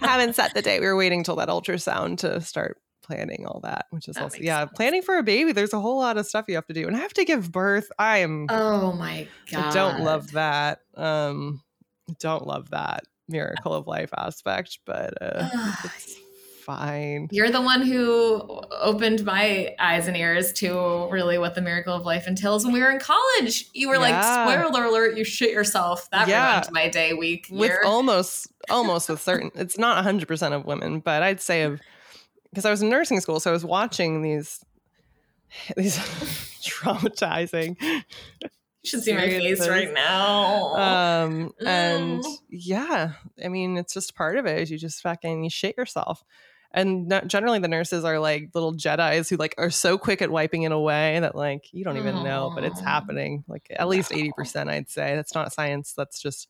[0.00, 0.80] haven't set the date.
[0.80, 4.38] We were waiting till that ultrasound to start planning all that, which is that also
[4.40, 4.72] yeah, sense.
[4.74, 5.52] planning for a baby.
[5.52, 7.52] There's a whole lot of stuff you have to do, and I have to give
[7.52, 7.88] birth.
[7.98, 10.80] I am oh my god, I don't love that.
[10.96, 11.62] Um,
[12.20, 13.04] don't love that.
[13.28, 15.48] miracle of life aspect, but uh,
[15.84, 16.16] it's
[16.64, 17.28] fine.
[17.30, 18.40] You're the one who
[18.80, 22.80] opened my eyes and ears to really what the miracle of life entails when we
[22.80, 23.66] were in college.
[23.74, 24.46] You were Yeah.
[24.46, 26.08] like, spoiler alert, you shit yourself.
[26.10, 26.52] That Yeah.
[26.52, 31.22] ruined my day, week, with almost almost with certain it's not 100% of women but
[31.22, 31.78] i'd say of
[32.54, 34.64] because i was in nursing school so i was watching these
[35.76, 35.96] these
[36.62, 38.00] traumatizing you
[38.90, 40.74] should see my face right now.
[40.74, 42.38] um and Mm.
[42.50, 43.12] yeah
[43.44, 46.22] i mean it's just part of it is you just fucking you shit yourself
[46.76, 50.30] and not, generally the nurses are like little jedis who like are so quick at
[50.30, 54.10] wiping it away that like you don't even know but it's happening like at least
[54.10, 54.18] Wow.
[54.38, 56.48] 80% i'd say that's not science that's just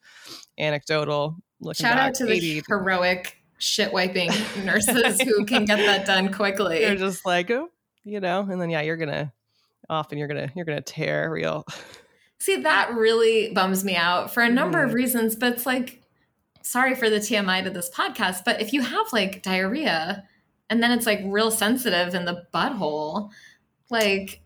[0.59, 4.31] anecdotal looking Shout back, out to the heroic shit wiping
[4.65, 6.83] nurses who can get that done quickly.
[6.83, 7.69] you're just like oh,
[8.05, 9.33] you know and then yeah you're gonna
[9.89, 11.65] often you're gonna you're gonna tear real
[12.41, 14.89] See, that really bums me out for a number Mm-hmm.
[14.89, 16.03] of reasons, but it's like,
[16.61, 20.25] sorry for the TMI to this podcast, but if you have like diarrhea
[20.69, 23.31] and then it's like real sensitive in the butthole,
[23.89, 24.43] like,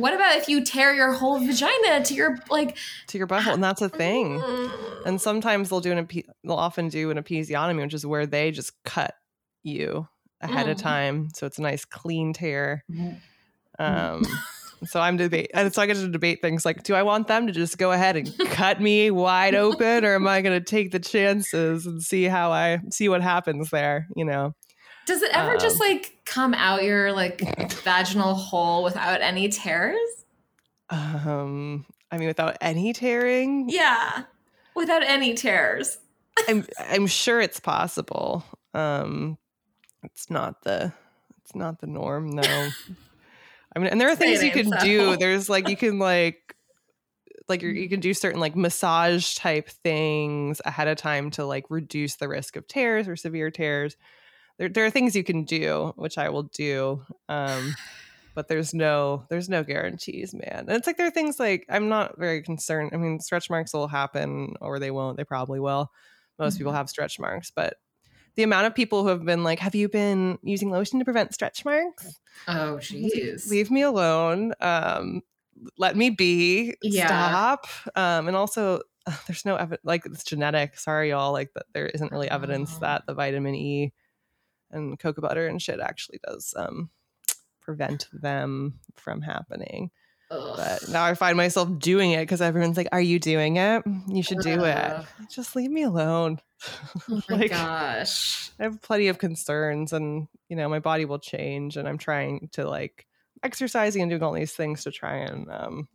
[0.00, 2.76] what about if you tear your whole vagina to your like
[3.08, 5.06] to your butthole and that's a thing Mm.
[5.06, 8.50] and sometimes they'll do an epi- they'll often do an episiotomy which is where they
[8.50, 9.14] just cut
[9.62, 10.08] you
[10.40, 10.82] ahead of Mm.
[10.82, 13.16] time so it's a nice clean tear Mm.
[13.78, 14.24] um
[14.86, 17.48] so i'm debate and so i get to debate things like do i want them
[17.48, 20.92] to just go ahead and cut me wide open or am i going to take
[20.92, 24.54] the chances and see how i see what happens there you know
[25.08, 27.40] Does it ever just Um, like come out your like
[27.82, 29.98] vaginal hole without any tears?
[30.90, 34.24] um i mean without any tearing Yeah.
[34.74, 35.98] Without any tears.
[36.48, 38.44] i'm i'm sure it's possible
[38.74, 39.36] um
[40.04, 40.92] it's not the
[41.42, 42.42] it's not the norm no
[43.74, 44.78] i mean and there are things you can so.
[44.78, 46.54] do there's like you can like
[47.48, 51.64] like you're, you can do certain like massage type things ahead of time to like
[51.70, 53.96] reduce the risk of tears or severe tears
[54.58, 57.76] there, there are things you can do which i will do um
[58.34, 61.88] but there's no there's no guarantees man and it's like there are things like i'm
[61.88, 65.90] not very concerned i mean stretch marks will happen or they won't they probably will
[66.38, 66.76] most people Mhm.
[66.76, 67.74] have stretch marks but
[68.36, 71.34] the amount of people who have been like have you been using lotion to prevent
[71.34, 73.50] stretch marks Oh, jeez.
[73.50, 75.22] leave me alone um
[75.76, 77.06] let me be Yeah.
[77.08, 77.66] stop
[77.96, 81.86] um and also uh, there's no evidence like it's genetic sorry y'all like that there
[81.86, 82.78] isn't really evidence Oh.
[82.82, 83.92] that the vitamin e
[84.70, 86.90] and cocoa butter and shit actually does um
[87.60, 89.90] prevent them from happening.
[90.30, 90.54] Ugh.
[90.56, 93.82] but now i find myself doing it because everyone's like are you doing it?
[94.08, 95.06] You should do it.
[95.30, 96.40] Just leave me alone.
[97.10, 98.50] Oh my like gosh.
[98.60, 102.50] I have plenty of concerns and you know my body will change and I'm trying
[102.52, 103.06] to like
[103.42, 105.88] exercising and doing all these things to try and um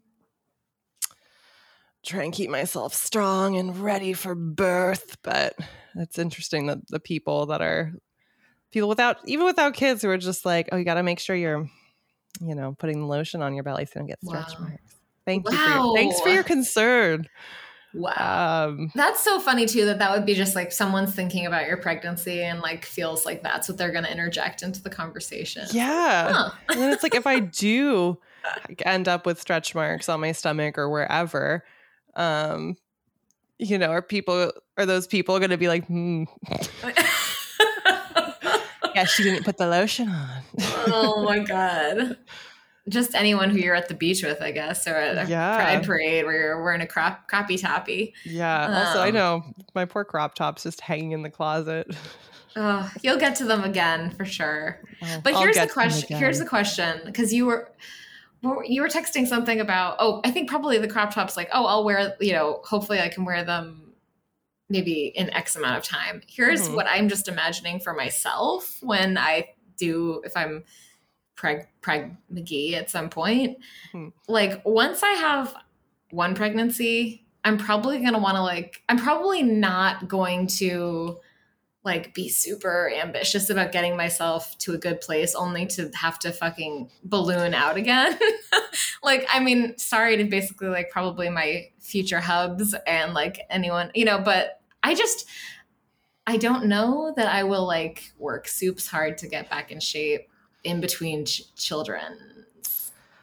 [2.04, 5.54] try and keep myself strong and ready for birth but
[5.96, 7.94] it's interesting that the people that are
[8.74, 11.36] people without even without kids who are just like oh you got to make sure
[11.36, 11.70] you're
[12.42, 14.66] you know putting lotion on your belly so you don't get stretch Wow.
[14.68, 17.28] marks thank you for your, thanks for your concern
[17.94, 18.68] Wow.
[18.68, 21.78] um That's so funny too that that would be just like someone's thinking about your
[21.78, 25.68] pregnancy and like feels like that's what they're going to interject into the conversation.
[25.72, 26.52] yeah Huh.
[26.70, 28.18] and then it's like if I do
[28.84, 31.64] end up with stretch marks on my stomach or wherever,
[32.16, 32.76] um,
[33.60, 36.24] you know, are people are those people going to be like, hmm,
[38.96, 40.42] yeah, she didn't put the lotion on.
[40.88, 42.18] oh my god.
[42.90, 45.56] Just anyone who you're at the beach with, I guess, or at a Yeah.
[45.56, 48.14] pride parade where you're wearing a crop crappy toppy.
[48.26, 48.86] yeah.
[48.88, 51.96] Also, I Um, know my poor crop top's just hanging in the closet.
[52.56, 54.80] Oh, you'll get to them again for sure.
[55.02, 56.18] Well, But here's the get to them question.
[56.20, 57.72] Here's the question because you were
[58.66, 61.84] you were texting something about oh I think probably the crop tops like oh I'll
[61.84, 63.83] wear you know hopefully I can wear them
[64.70, 66.22] maybe in X amount of time.
[66.28, 66.76] Here's Mhm.
[66.76, 70.64] what I'm just imagining for myself when I do if I'm
[71.36, 73.58] preg preg McGee at some point.
[73.94, 74.14] Mhm.
[74.28, 75.56] Like once I have
[76.12, 81.20] one pregnancy, I'm probably gonna want to like I'm probably not going to
[81.84, 86.32] like be super ambitious about getting myself to a good place only to have to
[86.32, 88.18] fucking balloon out again.
[89.04, 94.06] like I mean, sorry to basically like probably my future hubs and like anyone, you
[94.06, 95.28] know, but I just
[96.26, 100.30] I don't know that I will like work soups hard to get back in shape
[100.64, 102.46] in between ch- children.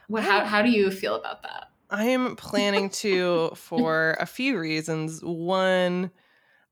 [0.08, 1.70] What, how, how do you feel about that?
[1.88, 5.22] I am planning to for a few reasons.
[5.24, 6.10] One,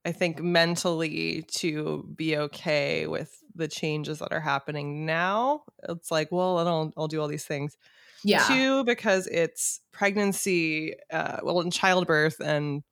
[0.09, 5.63] I think mentally to be okay with the changes that are happening now.
[5.87, 7.77] It's like, well, I'll I'll do all these things.
[8.23, 8.45] Yeah.
[8.45, 12.83] Two, because it's pregnancy, uh, well, in childbirth and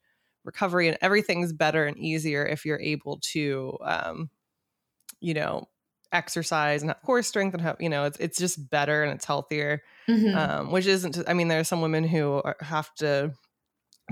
[0.45, 4.29] recovery and everything's better and easier if you're able to um
[5.19, 5.67] you know
[6.11, 9.25] exercise and have core strength and have you know it's it's just better and it's
[9.25, 10.33] healthier Mhm.
[10.33, 13.33] um which isn't i mean there are some women who are, have to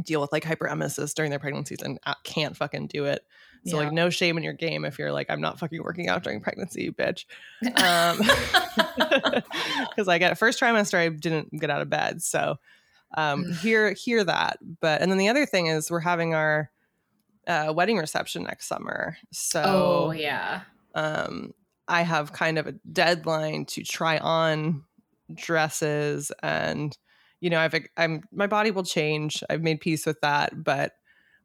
[0.03, 3.25] deal with like hyperemesis during their pregnancies and uh, can't fucking do it
[3.65, 3.85] so Yeah.
[3.85, 6.41] like no shame in your game if you're like i'm not fucking working out during
[6.41, 7.25] pregnancy you bitch
[7.81, 8.17] um
[9.89, 12.57] because like at first trimester i didn't get out of bed so
[13.17, 16.69] um hear hear that but and then the other thing is we're having our
[17.47, 20.61] uh, wedding reception next summer so oh yeah.
[20.95, 21.53] um
[21.87, 24.83] i have kind of a deadline to try on
[25.33, 26.97] dresses and
[27.45, 29.43] you know i've i'm my body will change.
[29.51, 30.93] I've made peace with that but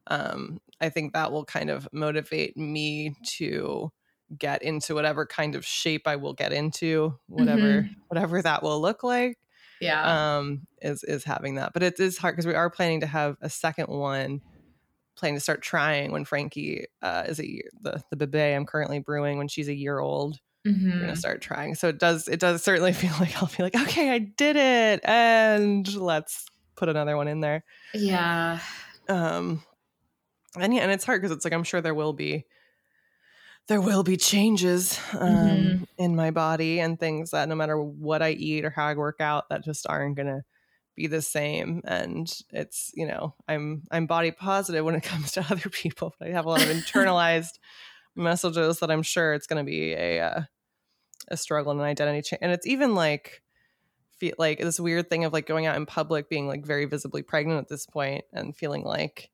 [0.07, 3.91] um i think that will kind of motivate me to
[4.37, 9.03] get into whatever kind of shape i will get into whatever whatever that will look
[9.03, 9.37] like
[9.79, 10.37] Yeah.
[10.37, 11.73] um is is having that.
[11.73, 14.41] But it is hard because we are planning to have a second one
[15.17, 18.99] planning to start trying when frankie uh is a year the the bebe i'm currently
[18.99, 20.99] brewing when she's a year old we're Mhm.
[21.01, 24.11] gonna start trying so it does it does certainly feel like i'll be like okay
[24.11, 26.45] i did it and let's
[26.75, 28.59] put another one in there Yeah.
[29.09, 29.63] um
[30.59, 32.45] and yeah and it's hard because it's like i'm sure there will be
[33.67, 35.85] there will be changes um Mhm.
[35.97, 39.21] in my body and things that no matter what i eat or how i work
[39.21, 40.41] out that just aren't gonna
[40.95, 45.45] be the same and it's you know i'm i'm body positive when it comes to
[45.49, 47.59] other people but i have a lot of internalized
[48.15, 50.41] messages that i'm sure it's going to be a uh,
[51.29, 53.41] a struggle and an identity change and it's even like
[54.17, 57.21] feel like this weird thing of like going out in public being like very visibly
[57.23, 59.29] pregnant at this point and feeling like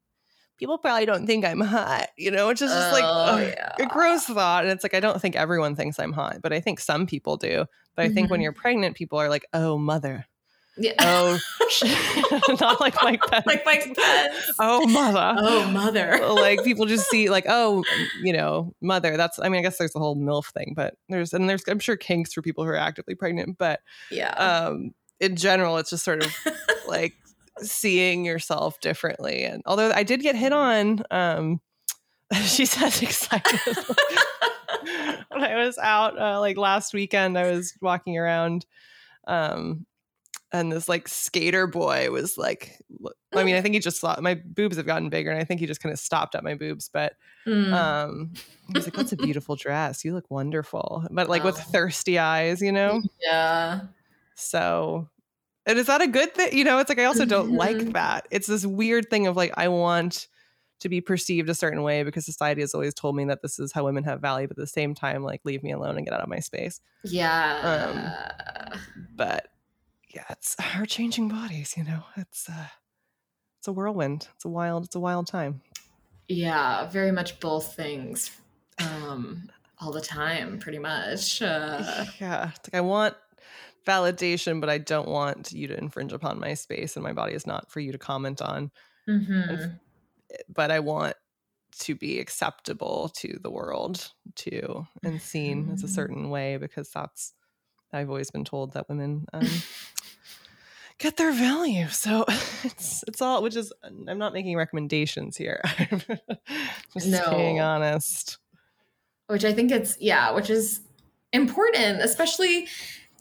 [0.57, 3.73] people probably don't think i'm hot you know which is just like Oh, ugh, yeah.
[3.79, 6.59] a gross thought and it's like i don't think everyone thinks i'm hot but i
[6.59, 8.43] think some people do but i think when Mhm.
[8.43, 10.25] you're pregnant people are like oh mother
[10.79, 10.93] Yeah.
[10.99, 12.59] oh shit.
[12.61, 13.45] not like mike Pence.
[13.47, 14.51] like Mike Pence.
[14.59, 16.19] oh mother Oh, mother.
[16.33, 17.83] like people just see like oh
[18.21, 21.33] you know mother that's i mean i guess there's the whole milf thing but there's
[21.33, 23.79] and there's i'm sure kinks for people who are actively pregnant but
[24.11, 24.29] yeah.
[24.33, 26.35] um in general it's just sort of
[26.87, 27.13] like
[27.59, 31.59] seeing yourself differently and although i did get hit on um
[32.43, 33.59] she says excited
[35.29, 38.65] when i was out uh, like last weekend i was walking around
[39.27, 39.85] um
[40.51, 42.81] and this like skater boy was like
[43.35, 45.59] i mean i think he just saw my boobs have gotten bigger and i think
[45.59, 47.13] he just kind of stopped at my boobs but
[47.45, 47.73] Mm.
[47.73, 48.31] um
[48.67, 51.71] he was like that's a beautiful dress you look wonderful but like with Oh.
[51.71, 53.81] thirsty eyes you know yeah.
[54.35, 55.09] so,
[55.65, 56.55] and is that a good thing?
[56.57, 57.93] You know, it's like I also don't like Mhm.
[57.93, 58.27] that.
[58.31, 60.27] It's this weird thing of like I want
[60.79, 63.71] to be perceived a certain way because society has always told me that this is
[63.73, 66.13] how women have value, but at the same time, like leave me alone and get
[66.13, 66.79] out of my space.
[67.03, 68.69] Yeah.
[68.71, 69.47] um, But
[70.17, 71.75] yeah, it's our changing bodies.
[71.77, 72.67] You know, it's uh,
[73.59, 74.27] it's a whirlwind.
[74.35, 74.85] It's a wild.
[74.85, 75.61] It's a wild time.
[76.27, 76.87] yeah.
[76.89, 78.31] Very much both things.
[78.79, 79.49] Um,
[79.79, 81.41] all the time, pretty much.
[81.41, 83.15] Uh, yeah, it's like I want
[83.87, 87.47] validation, but I don't want you to infringe upon my space, and my body is
[87.47, 88.71] not for you to comment on.
[89.07, 89.79] mhm.
[90.49, 91.15] but I want
[91.79, 95.91] to be acceptable to the world too and seen as a Mhm.
[95.91, 97.33] certain way because that's
[97.93, 99.47] I've always been told that women um,
[100.97, 101.87] get their value.
[101.87, 102.25] So
[102.63, 105.61] it's it's all which is I'm not making recommendations here.
[105.79, 106.01] I'm
[106.97, 108.37] just being honest.
[109.27, 110.81] which I think it's yeah, which is
[111.33, 112.67] important, especially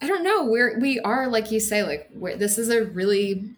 [0.02, 3.50] I don't know, we're we are like you say like this is a really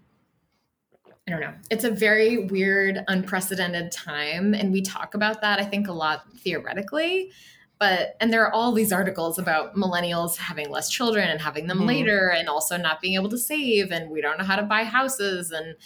[1.27, 1.53] I don't know.
[1.71, 6.25] It's a very weird, unprecedented time and we talk about that I think a lot
[6.38, 7.33] theoretically,
[7.79, 11.81] but and there are all these articles about millennials having less children and having them
[11.81, 11.87] Mhm.
[11.87, 14.85] later and also not being able to save and we don't know how to buy
[14.85, 15.77] houses and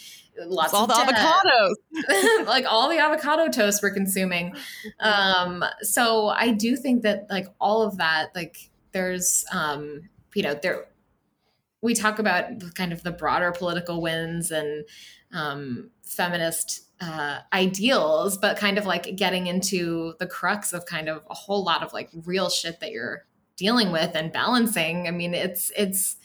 [0.47, 2.47] lots It's all of the debt avocados.
[2.47, 4.55] like all the avocado toast we're consuming.
[5.01, 10.55] Um, so I do think that like all of that, like there's um, you know,
[10.55, 10.87] there
[11.83, 14.85] we talk about the- kind of the broader political wins and
[15.35, 21.23] um feminist uh ideals, but kind of like getting into the crux of kind of
[21.29, 23.27] a whole lot of like real shit that you're
[23.57, 25.09] dealing with and balancing.
[25.09, 26.17] I mean, it's it's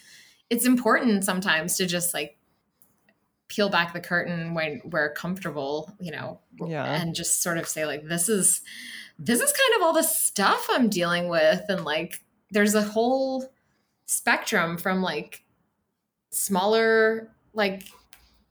[0.49, 2.37] it's important sometimes to just like
[3.49, 6.83] peel back the curtain when we're comfortable, you know, Yeah.
[6.85, 8.61] and just sort of say like this is
[9.17, 13.51] this is kind of all the stuff I'm dealing with and like there's a whole
[14.05, 15.43] spectrum from like
[16.29, 17.83] smaller like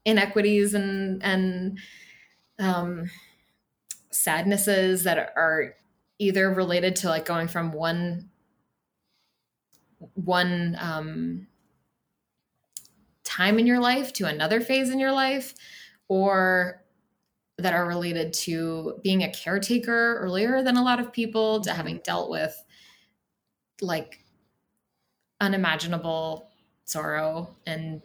[0.05, 1.79] inequities and and
[2.59, 3.09] um
[4.11, 5.75] sadnesses that are
[6.19, 8.29] either related to like going from one
[10.15, 11.47] one um
[13.23, 15.53] time in your life to another phase in your life
[16.07, 16.83] or
[17.57, 21.99] that are related to being a caretaker earlier than a lot of people, to having
[22.03, 22.63] dealt with
[23.81, 24.23] like
[25.41, 26.49] unimaginable
[26.85, 28.01] sorrow and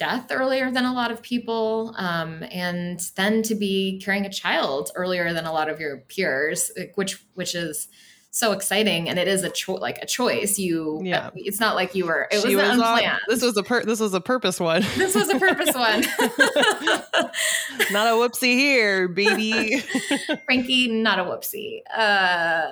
[0.00, 4.90] death earlier than a lot of people um, and then to be carrying a child
[4.96, 7.86] earlier than a lot of your peers which which is
[8.30, 10.58] so exciting and it is a cho- like a choice.
[10.58, 11.30] You yeah.
[11.34, 13.20] it's not like you were it was, was unplanned.
[13.28, 14.82] this was a per- this was a purpose one.
[14.96, 16.00] This was a purpose one.
[17.92, 19.78] Not a whoopsie here baby.
[20.46, 21.80] Frankie not a whoopsie.
[21.94, 22.70] Uh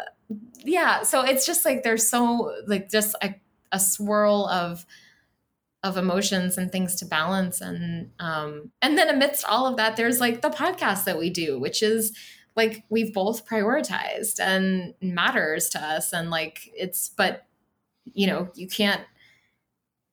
[0.64, 3.34] yeah so it's just like there's so like just a,
[3.72, 4.86] a swirl of
[5.82, 7.60] of emotions and things to balance.
[7.60, 11.58] And um and then amidst all of that there's like the podcast that we do
[11.58, 12.16] which is
[12.56, 16.12] like we've both prioritized and matters to us.
[16.12, 17.46] And like it's but
[18.14, 19.02] you know you can't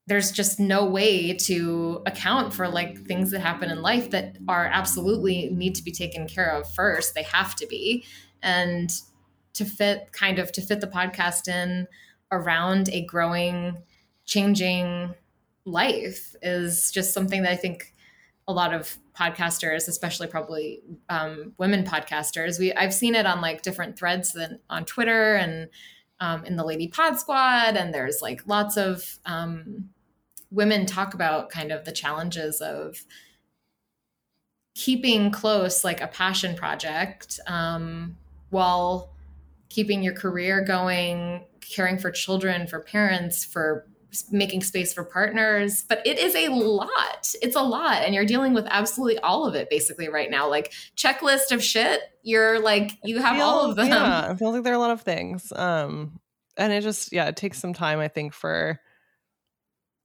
[0.07, 4.67] there's just no way to account for like things that happen in life that are
[4.67, 7.15] absolutely need to be taken care of first.
[7.15, 8.05] They have to be.
[8.43, 8.91] And
[9.55, 11.87] to fit kind of to fit the podcast in
[12.31, 13.77] around a growing
[14.25, 15.15] changing
[15.65, 17.95] life is just something that i think
[18.47, 22.59] a lot of podcasters, especially probably um, women podcasters.
[22.59, 25.69] We I've seen it on like different threads than on Twitter and
[26.19, 29.89] um, in the Lady Pod Squad, and there's like lots of um,
[30.51, 33.03] women talk about kind of the challenges of
[34.75, 38.17] keeping close like a passion project um,
[38.49, 39.09] while
[39.69, 43.87] keeping your career going, caring for children, for parents, for
[44.31, 47.33] making space for partners but it is a lot.
[47.41, 50.49] It's a lot and you're dealing with absolutely all of it basically right now.
[50.49, 53.87] Like checklist of shit you're like you have feel, all of them.
[53.87, 56.19] yeah it feels like there are a lot of things um
[56.57, 58.79] and it just yeah it takes some time i think for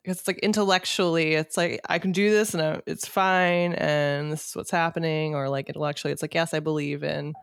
[0.04, 4.56] it's like intellectually it's like i can do this and it's fine and this is
[4.56, 7.34] what's happening or like intellectually it's like yes i believe in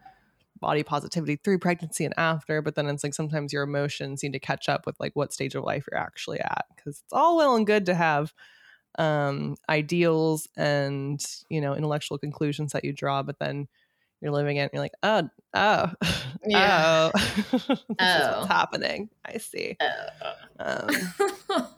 [0.59, 4.39] body positivity through pregnancy and after but then it's like sometimes your emotions need to
[4.39, 7.55] catch up with like what stage of life you're actually at because it's all well
[7.55, 8.33] and good to have
[8.97, 13.67] um ideals and you know intellectual conclusions that you draw but then
[14.21, 15.91] you're living it and you're like oh oh
[16.45, 17.11] yeah.
[17.13, 17.19] oh
[17.51, 18.37] this oh.
[18.39, 20.33] what's happening i see oh.
[20.59, 20.89] um,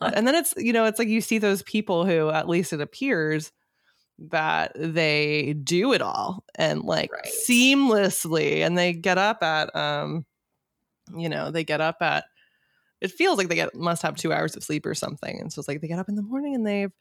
[0.00, 2.80] and then it's you know it's like you see those people who at least it
[2.80, 3.52] appears
[4.28, 7.26] that they do it all and like right.
[7.48, 10.26] seamlessly and they get up at um
[11.16, 12.24] you know they get up at
[13.00, 15.58] it feels like they get must have two hours of sleep or something and so
[15.60, 16.92] it's like they get up in the morning and they've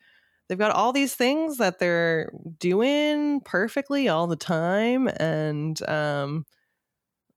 [0.47, 6.45] they've got all these things that they're doing perfectly all the time and um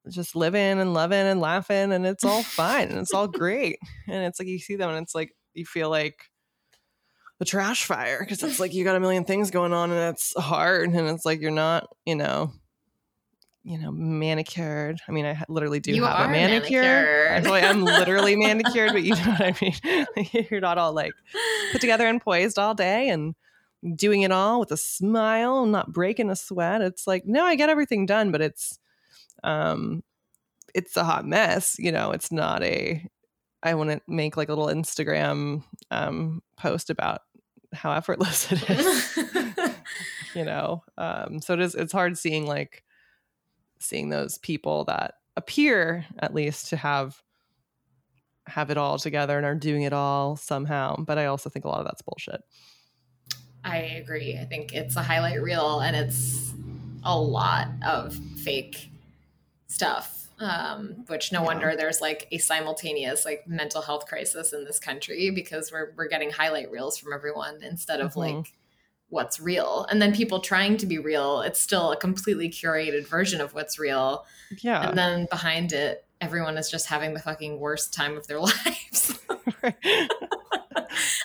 [0.09, 3.79] just living and loving and laughing and it's all fine and it's all great
[4.09, 6.31] and it's like you see them and it's like you feel like
[7.43, 10.33] the trash fire because it's like you got a million things going on and it's
[10.41, 12.53] hard and it's like you're not you know
[13.65, 15.01] you know manicured.
[15.09, 16.83] I mean i literally do you have a manicure.
[16.83, 17.53] manicured.
[17.53, 20.47] i am literally manicured but you know what i mean?
[20.53, 21.15] You're not all like
[21.73, 23.35] put together and poised all day and
[23.97, 26.81] doing it all with a smile not breaking a sweat.
[26.81, 28.79] It's like no i get everything done but it's
[29.43, 30.05] um
[30.77, 32.13] it's a hot mess you know?
[32.13, 33.05] It's not a
[33.65, 37.23] i want to make like a little instagram um post about
[37.73, 39.19] how effortless it is
[40.35, 42.85] you know um so it is it's hard seeing like
[43.79, 47.23] seeing those people that appear at least to have
[48.47, 51.69] have it all together and are doing it all somehow but i also think a
[51.69, 52.43] lot of that's bullshit.
[53.65, 54.37] I agree.
[54.39, 56.53] I think it's a highlight reel and it's
[57.05, 58.91] a lot of fake
[59.69, 61.47] stuff um, which no yeah.
[61.47, 66.09] wonder there's like a simultaneous like mental health crisis in this country because we're we're
[66.09, 68.39] getting highlight reels from everyone instead of mm-hmm.
[68.39, 68.53] like
[69.13, 69.87] what's real.
[69.91, 73.79] And then people trying to be real, it's still a completely curated version of what's
[73.79, 74.25] real.
[74.63, 74.89] Yeah.
[74.89, 79.19] And then behind it, everyone is just having the fucking worst time of their lives.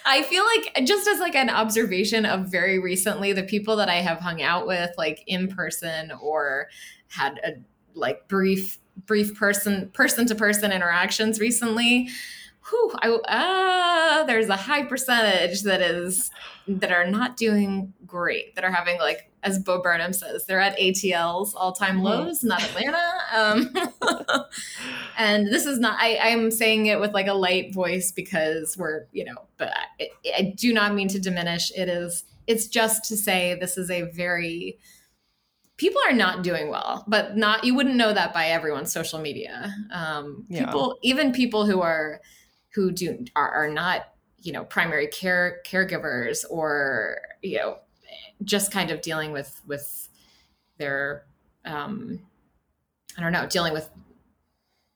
[0.06, 4.02] I feel like just as like an observation of very recently the people that I
[4.02, 6.68] have hung out with like in person or
[7.08, 7.54] had a
[7.94, 12.10] like brief brief person person to person interactions recently
[12.70, 16.32] whew, I, uh, there's a high percentage that is
[16.68, 20.78] that are not doing great that are having like as bo burnham says they're at
[20.80, 22.06] atl's all-time mm-hmm.
[22.06, 22.98] lows not atlanta
[23.34, 23.74] um,
[25.18, 29.06] and this is not I, i'm saying it with like a light voice because we're
[29.12, 33.18] you know but I, I do not mean to diminish it is it's just to
[33.18, 34.78] say this is a very
[35.78, 39.74] people are not doing well, but not you wouldn't know that by everyone's social media.
[39.92, 40.66] Um, yeah.
[40.66, 42.22] People, even people who are
[42.74, 44.10] who do are, are not
[44.42, 47.78] you know primary care caregivers or you know
[48.44, 50.10] just kind of dealing with with
[50.78, 51.26] they're
[51.66, 52.20] um,
[53.18, 53.90] I don't know, dealing with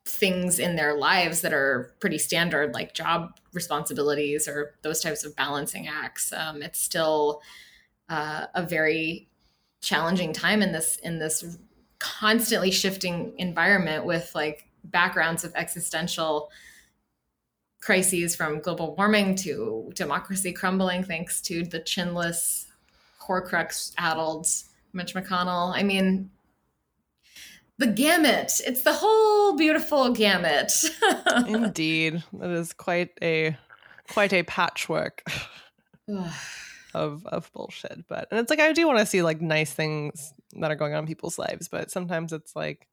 [0.06, 5.36] things in their lives that are pretty standard, like job responsibilities or those types of
[5.36, 6.32] balancing acts.
[6.32, 7.42] Um, it's still
[8.10, 9.28] uh, a very
[9.82, 11.58] challenging time in this in this
[12.00, 16.50] constantly shifting environment with like backgrounds of existential
[17.80, 22.68] crises from global warming to democracy crumbling thanks to the chinless
[23.20, 24.48] horcrux addled
[24.94, 25.76] mitch mcconnell.
[25.76, 26.30] I mean
[27.78, 28.62] the gamut.
[28.66, 30.72] It's the whole beautiful gamut.
[31.48, 32.24] Indeed.
[32.40, 33.58] It is quite a
[34.08, 35.24] quite a patchwork
[36.94, 38.08] of of bullshit.
[38.08, 40.94] But and it's like I do want to see like nice things that are going
[40.94, 42.88] on in people's lives, but sometimes it's like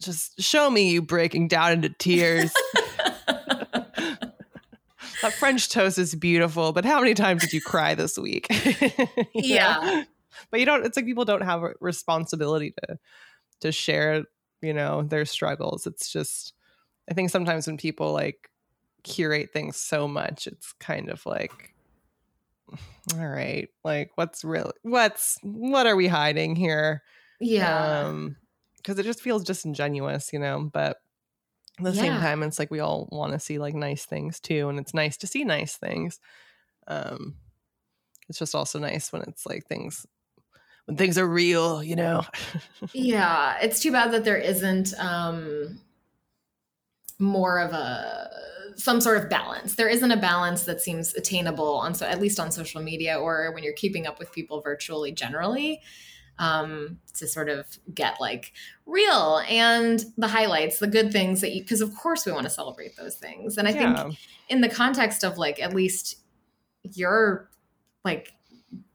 [0.00, 2.52] just show me you breaking down into tears.
[5.22, 8.46] that French toast is beautiful, but how many times did you cry this week?
[9.34, 9.80] yeah.
[9.80, 10.04] Know?
[10.50, 12.98] But you don't it's like people don't have a responsibility to
[13.60, 14.24] to share,
[14.60, 15.86] you know, their struggles.
[15.86, 16.52] It's just
[17.10, 18.50] I think sometimes when people like
[19.02, 21.71] curate things so much, it's kind of like
[23.18, 27.02] all right like what's really what's what are we hiding here?
[27.40, 28.04] Yeah.
[28.06, 28.36] Um
[28.76, 30.98] because it just feels disingenuous you know but
[31.78, 32.00] at the yeah.
[32.02, 34.94] same time it's like we all want to see like nice things too and it's
[34.94, 36.20] nice to see nice things.
[36.86, 37.36] Um
[38.28, 40.06] it's just also nice when it's like things
[40.86, 42.22] when things are real you know?
[42.92, 45.80] Yeah it's too bad that there isn't um
[47.22, 48.28] more of a
[48.76, 49.76] some sort of balance.
[49.76, 53.52] There isn't a balance that seems attainable on so at least on social media or
[53.52, 55.80] when you're keeping up with people virtually generally
[56.38, 58.52] um, to sort of get like
[58.86, 62.50] real and the highlights, the good things that you because of course we want to
[62.50, 63.56] celebrate those things.
[63.56, 64.02] And I yeah.
[64.04, 64.18] think
[64.48, 66.18] in the context of like at least
[66.82, 67.50] your
[68.04, 68.32] like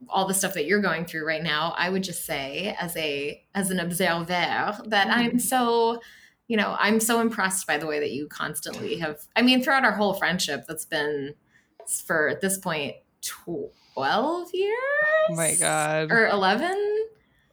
[0.10, 3.42] all the stuff that you're going through right now, I would just say as a
[3.56, 5.12] as an observer that mm-hmm.
[5.12, 6.02] I'm so
[6.48, 9.28] you know, I'm so impressed by the way that you constantly have.
[9.36, 11.36] I mean, throughout our whole friendship, that's been
[12.06, 14.78] for at this point 12 years.
[15.30, 16.12] Oh my God.
[16.12, 17.06] Or 11?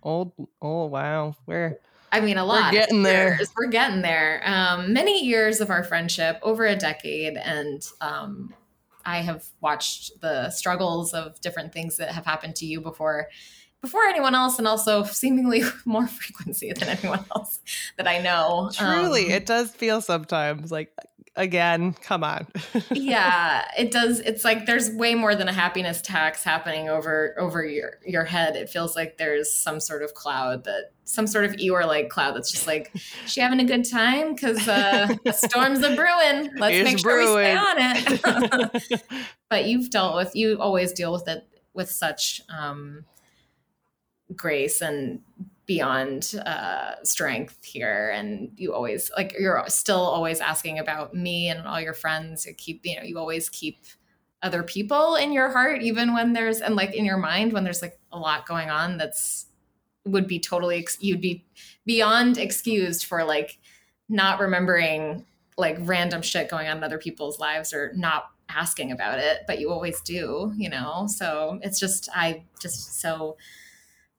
[0.03, 0.33] Old.
[0.63, 1.35] Oh, wow.
[1.45, 1.79] Where?
[2.13, 2.73] I mean, a lot.
[2.73, 3.41] We're getting there.
[3.57, 4.43] We're getting there.
[4.45, 7.37] Um, many years of our friendship, over a decade.
[7.37, 8.55] And um,
[9.05, 13.29] I have watched the struggles of different things that have happened to you before
[13.85, 17.61] before anyone else and also seemingly more frequency than anyone else
[17.99, 18.71] that I know.
[18.73, 20.91] Truly, um, it does feel sometimes like
[21.37, 22.47] again, come on.
[22.93, 24.21] yeah, it does.
[24.21, 28.57] It's like there's way more than a happiness tax happening over over your your head.
[28.57, 32.35] It feels like there's some sort of cloud that some sort of Eeyore like cloud
[32.35, 32.91] that's just like
[33.27, 36.51] she having a good time because uh, the storms a brewing.
[36.57, 37.37] Let's it's make sure brewing.
[37.37, 39.03] we stay on it.
[39.51, 43.05] but you've dealt with you always deal with it with such um,
[44.35, 45.21] grace and
[45.67, 48.11] beyond uh, strength here.
[48.15, 52.47] And you always like you're still always asking about me and all your friends.
[52.47, 53.79] You keep you know you always keep
[54.43, 57.81] other people in your heart even when there's and like in your mind when there's
[57.81, 59.47] like a lot going on that's
[60.05, 61.43] would be totally you'd be
[61.87, 63.59] beyond excused for like
[64.11, 65.25] not remembering
[65.57, 69.41] like random shit going on in other people's lives or not asking about it.
[69.47, 71.07] But you always do you know?
[71.09, 73.37] So it's just i just so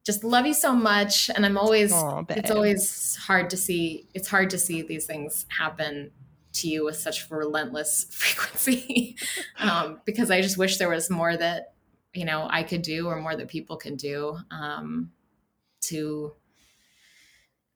[0.05, 1.29] just love you so much.
[1.29, 1.91] And i'm always
[2.29, 6.11] it's always hard to see it's hard to see these things happen
[6.53, 9.17] to you with such relentless frequency.
[9.59, 11.73] Um, because i just wish there was more that
[12.13, 15.11] you know i could do or more that people can do um,
[15.81, 16.33] to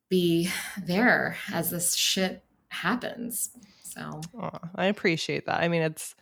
[0.07, 0.49] be
[0.81, 3.51] there as this shit happens.
[3.83, 4.21] So.
[4.75, 5.61] I appreciate that.
[5.61, 6.15] I mean it's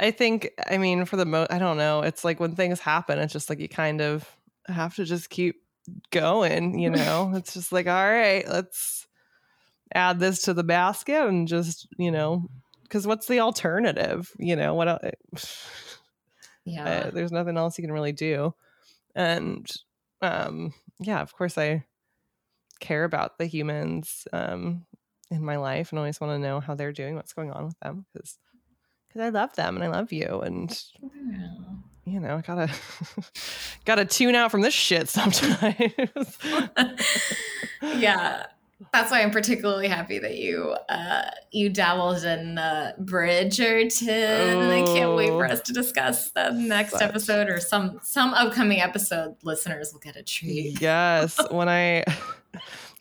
[0.00, 2.00] i think i mean for the most i don't know.
[2.00, 4.26] It's like when things happen it's just like you kind of
[4.68, 5.56] have to just keep
[6.10, 7.32] going, you know?
[7.36, 9.06] it's just like, all right, let's
[9.94, 12.48] add this to the basket and just, you know,
[12.82, 14.30] because what's the alternative?
[14.38, 15.68] You know, what else?
[16.66, 16.88] Yeah.
[16.88, 18.54] Uh, there's nothing else you can really do.
[19.14, 19.70] And
[20.22, 21.84] um, yeah, of course, I
[22.80, 24.86] care about the humans um,
[25.30, 27.78] in my life and always want to know how they're doing, what's going on with
[27.80, 28.38] them because
[29.08, 31.63] because I love them and I love you and yeah
[32.04, 32.72] you know, I gotta
[33.84, 36.38] gotta tune out from this shit sometimes.
[37.82, 38.46] yeah.
[38.92, 44.54] That's why I'm particularly happy that you uh, you dabbled in uh, Bridgerton.
[44.54, 47.02] Oh, I can't wait for us to discuss the next such.
[47.02, 49.36] episode or some some upcoming episode.
[49.42, 50.80] Listeners will get a treat.
[50.80, 52.04] Yes, when I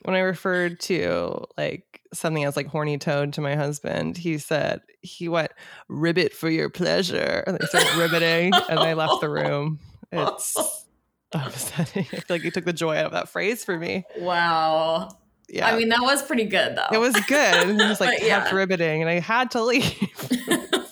[0.04, 4.82] when I referred to like something as like horny toad to my husband, he said
[5.01, 5.51] he went
[5.89, 9.80] ribbit for your pleasure, and they started ribbiting, and they left the room.
[10.11, 10.55] It's
[11.34, 12.05] upsetting.
[12.11, 14.05] I feel like you took the joy out of that phrase for me.
[14.20, 15.09] Wow.
[15.49, 15.68] Yeah.
[15.68, 16.88] I mean, that was pretty good though.
[16.91, 17.70] it was good.
[17.70, 18.39] It was like But yeah.
[18.41, 19.93] kept riveting and I had to leave.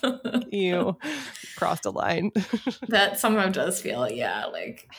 [0.52, 0.98] you
[1.56, 2.32] crossed a line.
[2.90, 4.90] that somehow does feel, yeah, like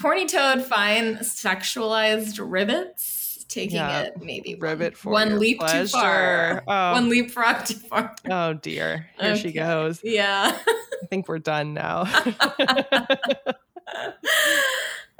[0.00, 1.16] horny toad, fine.
[1.16, 3.02] Sexualized rivets,
[3.50, 6.54] taking Yeah, it maybe one- Rivet for one leap too far.
[6.56, 6.62] pleasure.
[6.68, 8.14] Oh, One leapfrog too far.
[8.30, 9.08] oh dear.
[9.20, 10.00] Here she goes.
[10.02, 10.56] Yeah.
[10.66, 12.04] I think we're done now.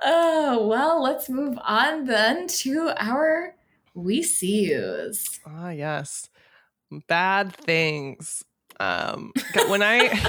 [0.05, 3.55] oh, well, let's move on then to our
[3.95, 5.41] We See Yous.
[5.47, 6.29] Ah, yes.
[7.09, 8.45] Bad things.
[8.79, 9.33] Um,
[9.69, 10.09] when I.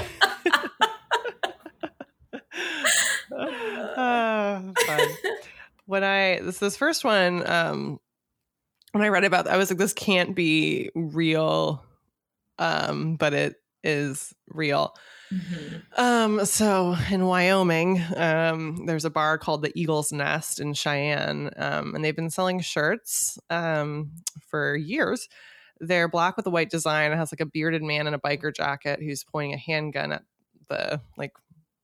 [4.86, 5.08] Fun.
[5.92, 8.00] When I this this first one, um,
[8.92, 11.84] when I read about, I was like, this can't be real,
[12.58, 14.94] um, but it is real.
[15.30, 15.82] Mhm.
[15.98, 21.94] Um, so in Wyoming, um, there's a bar called the Eagle's Nest in Cheyenne, um,
[21.94, 24.12] and they've been selling shirts um,
[24.48, 25.28] for years.
[25.78, 27.12] They're black with a white design.
[27.12, 30.22] It has like a bearded man in a biker jacket who's pointing a handgun at
[30.70, 31.32] the like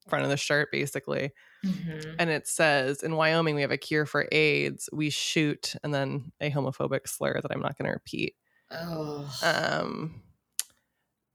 [0.08, 1.32] front of the shirt, basically.
[1.64, 2.16] Mhm.
[2.18, 4.88] And it says, "In Wyoming, we have a cure for AIDS.
[4.92, 8.36] We shoot," and then a homophobic slur that I'm not going to repeat.
[8.70, 9.32] Oh.
[9.42, 10.22] Um,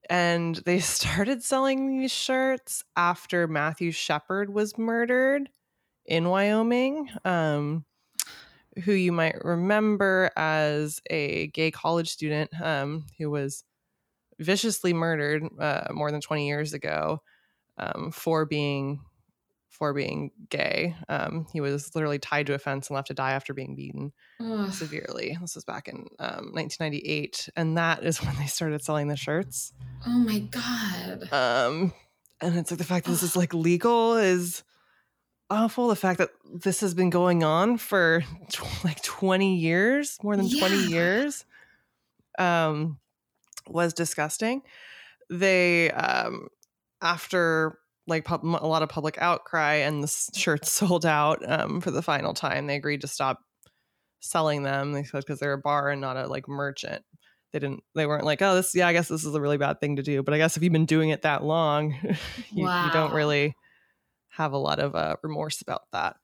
[0.09, 5.49] and they started selling these shirts after Matthew Shepard was murdered
[6.05, 7.85] in Wyoming, um,
[8.83, 13.63] who you might remember as a gay college student um, who was
[14.39, 17.21] viciously murdered uh, more than 20 years ago
[17.77, 19.01] um, for being
[19.73, 20.95] for being gay.
[21.09, 24.13] Um, he was literally tied to a fence and left to die after being beaten
[24.39, 24.71] Ugh.
[24.71, 25.35] severely.
[25.41, 29.73] This was back in um, 1998, and that is when they started selling the shirts.
[30.05, 31.31] Oh my god.
[31.33, 31.91] Um,
[32.39, 34.63] and it's like the fact that this is like legal is
[35.49, 35.87] awful.
[35.87, 40.49] The fact that this has been going on for tw- like 20 years, more than
[40.49, 40.87] 20 Yeah.
[40.89, 41.45] years,
[42.37, 42.99] um,
[43.67, 44.61] was disgusting.
[45.29, 46.49] They um,
[47.01, 51.91] after like pub- a lot of public outcry and the shirts sold out um, for
[51.91, 53.39] the final time, they agreed to stop
[54.19, 54.93] selling them.
[54.93, 57.03] They said because they're a bar and not a like merchant.
[57.51, 57.83] They didn't.
[57.93, 58.73] They weren't like, oh, this.
[58.73, 60.23] Yeah, I guess this is a really bad thing to do.
[60.23, 61.95] But I guess if you've been doing it that long,
[62.51, 63.55] you, you don't really
[64.29, 66.15] have a lot of uh, remorse about that.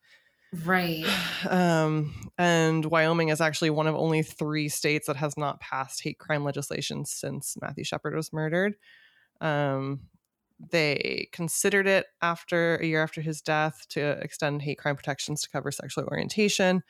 [0.65, 1.05] Right.
[1.49, 6.19] Um, and Wyoming is actually one of only three states that has not passed hate
[6.19, 8.75] crime legislation since Matthew Shepard was murdered.
[9.39, 10.01] Um,
[10.59, 15.49] they considered it after a year after his death to extend hate crime protections to
[15.49, 16.83] cover sexual orientation,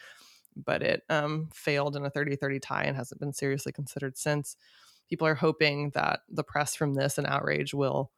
[0.55, 4.57] but it um, failed in a 30 30 tie and hasn't been seriously considered since.
[5.07, 8.11] People are hoping that the press from this and outrage will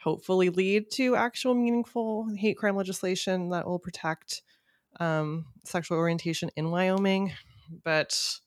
[0.00, 4.42] hopefully lead to actual meaningful hate crime legislation that will protect
[5.00, 7.32] um, sexual orientation in Wyoming.
[7.82, 8.38] But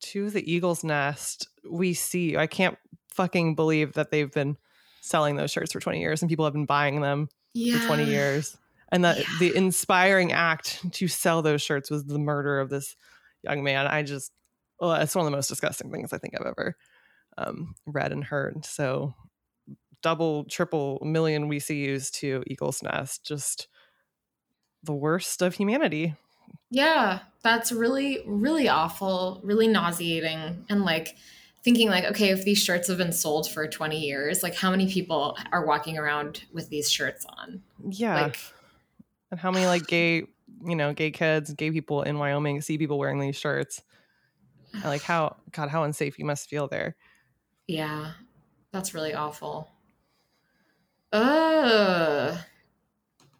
[0.00, 2.76] to the Eagle's Nest, we see, I can't
[3.08, 4.56] fucking believe that they've been
[5.04, 7.78] selling those shirts for 20 years and people have been buying them Yeah.
[7.78, 8.56] for 20 years.
[8.90, 9.24] And that Yeah.
[9.38, 12.96] the inspiring act to sell those shirts was the murder of this
[13.42, 13.86] young man.
[13.86, 14.32] I just,
[14.80, 16.76] well, it's one of the most disgusting things I think I've ever
[17.36, 18.64] um, read and heard.
[18.64, 19.14] So
[20.02, 23.68] double, triple million we see used to Eagle's Nest, just
[24.82, 26.14] the worst of humanity.
[26.70, 30.64] Yeah, that's really, really awful, really nauseating.
[30.68, 31.16] And like
[31.64, 34.86] thinking like, okay, if these shirts have been sold for 20 years, like how many
[34.86, 37.62] people are walking around with these shirts on?
[37.88, 38.24] Yeah.
[38.24, 38.38] Like
[39.30, 40.26] and how many like gay,
[40.64, 43.82] you know, gay kids, gay people in Wyoming see people wearing these shirts?
[44.74, 46.96] And, like how, God, how unsafe you must feel there.
[47.66, 48.12] Yeah,
[48.70, 49.70] that's really awful.
[51.12, 52.36] Ugh.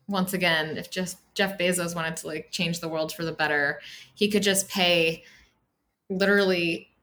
[0.06, 3.80] Once again, if just Jeff Bezos wanted to like change the world for the better,
[4.14, 5.24] he could just pay
[6.08, 6.93] literally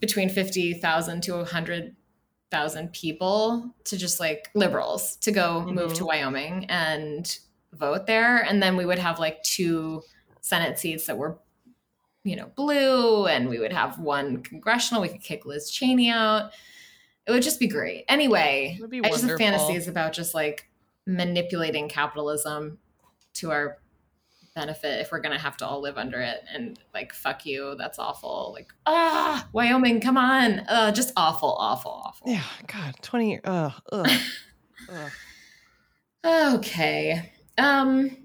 [0.00, 7.38] between 50,000 to 100,000 people to just like liberals to go move to Wyoming and
[7.74, 10.02] vote there and then we would have like two
[10.40, 11.38] senate seats that were
[12.28, 15.02] you know, blue, and we would have one congressional.
[15.02, 16.52] We could kick Liz Cheney out.
[17.26, 18.04] It would just be great.
[18.08, 20.68] Anyway, be I just have fantasies about just like
[21.06, 22.78] manipulating capitalism
[23.34, 23.78] to our
[24.58, 26.44] benefit if we're gonna have to all live under it.
[26.52, 28.50] And like, fuck you, that's awful.
[28.54, 32.28] Like, ah, Wyoming, come on, uh, just awful, awful, awful.
[32.28, 33.40] Yeah, God, 20 years.
[33.44, 34.10] Ugh, ugh,
[34.92, 35.12] ugh.
[36.56, 37.32] Okay.
[37.56, 38.16] Um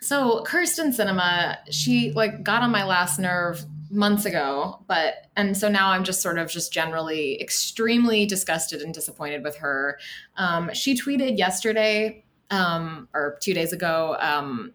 [0.00, 5.68] so Kyrsten Sinema, she like got on my last nerve months ago, but and so
[5.68, 9.98] now I'm just sort of just generally extremely disgusted and disappointed with her.
[10.36, 14.16] Um she tweeted yesterday um, or two days ago.
[14.20, 14.72] Um,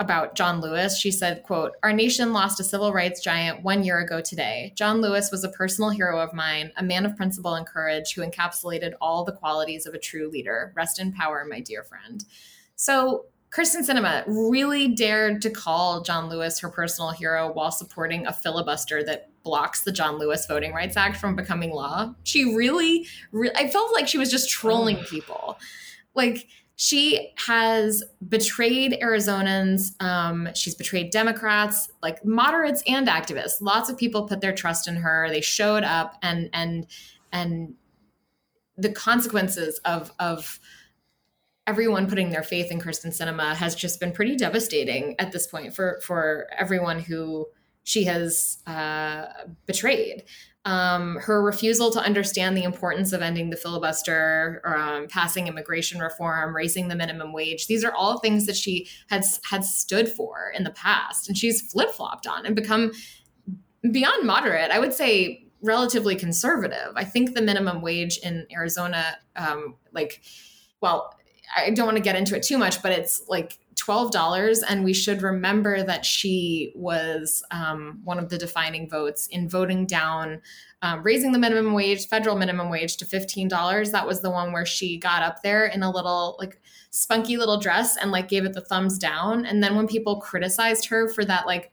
[0.00, 0.98] about John Lewis.
[0.98, 4.72] She said, quote, Our nation lost a civil rights giant one year ago today.
[4.76, 8.22] John Lewis was a personal hero of mine, a man of principle and courage who
[8.22, 10.72] encapsulated all the qualities of a true leader.
[10.76, 12.24] Rest in power, my dear friend.
[12.76, 18.32] So Kyrsten Sinema really dared to call John Lewis her personal hero while supporting a
[18.32, 22.14] filibuster that blocks the John Lewis Voting Rights Act from becoming law.
[22.24, 25.58] She really, re- I felt like she was just trolling people.
[26.14, 26.46] Like,
[26.80, 30.00] she has betrayed Arizonans.
[30.00, 33.60] Um, she's betrayed Democrats, like moderates and activists.
[33.60, 35.28] Lots of people put their trust in her.
[35.28, 36.86] They showed up, and and
[37.32, 37.74] and
[38.76, 40.60] the consequences of of
[41.66, 45.74] everyone putting their faith in Kyrsten Sinema has just been pretty devastating at this point
[45.74, 47.48] for for everyone who
[47.88, 49.26] she has uh,
[49.64, 50.24] betrayed
[50.66, 56.54] um, her refusal to understand the importance of ending the filibuster, um, passing immigration reform,
[56.54, 57.66] raising the minimum wage.
[57.66, 61.62] These are all things that she had had stood for in the past, and she's
[61.72, 62.92] flip flopped on and become
[63.90, 64.70] beyond moderate.
[64.70, 66.92] I would say relatively conservative.
[66.94, 70.20] I think the minimum wage in Arizona, um, like,
[70.82, 71.14] well,
[71.56, 73.58] I don't want to get into it too much, but it's like
[73.88, 79.48] $12 and we should remember that she was um, one of the defining votes in
[79.48, 80.40] voting down
[80.82, 84.66] um, raising the minimum wage federal minimum wage to $15 that was the one where
[84.66, 86.60] she got up there in a little like
[86.90, 89.44] spunky little dress and like gave it the thumbs down.
[89.44, 91.72] And then when people criticized her for that like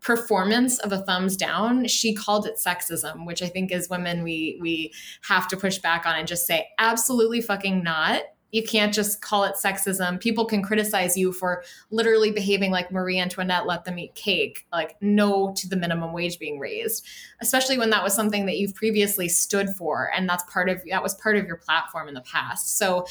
[0.00, 4.56] performance of a thumbs down she called it sexism which i think as women we
[4.62, 4.92] we
[5.22, 9.44] have to push back on and just say absolutely fucking not you can't just call
[9.44, 10.20] it sexism.
[10.20, 14.96] People can criticize you for literally behaving like Marie Antoinette let them eat cake, like
[15.00, 17.04] no to the minimum wage being raised,
[17.40, 21.02] especially when that was something that you've previously stood for and that's part of that
[21.02, 22.78] was part of your platform in the past.
[22.78, 23.06] So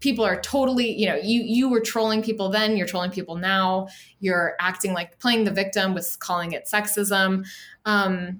[0.00, 3.88] people are totally you know you you were trolling people then you're trolling people now
[4.20, 7.42] you're acting like playing the victim with calling it sexism
[7.86, 8.38] um,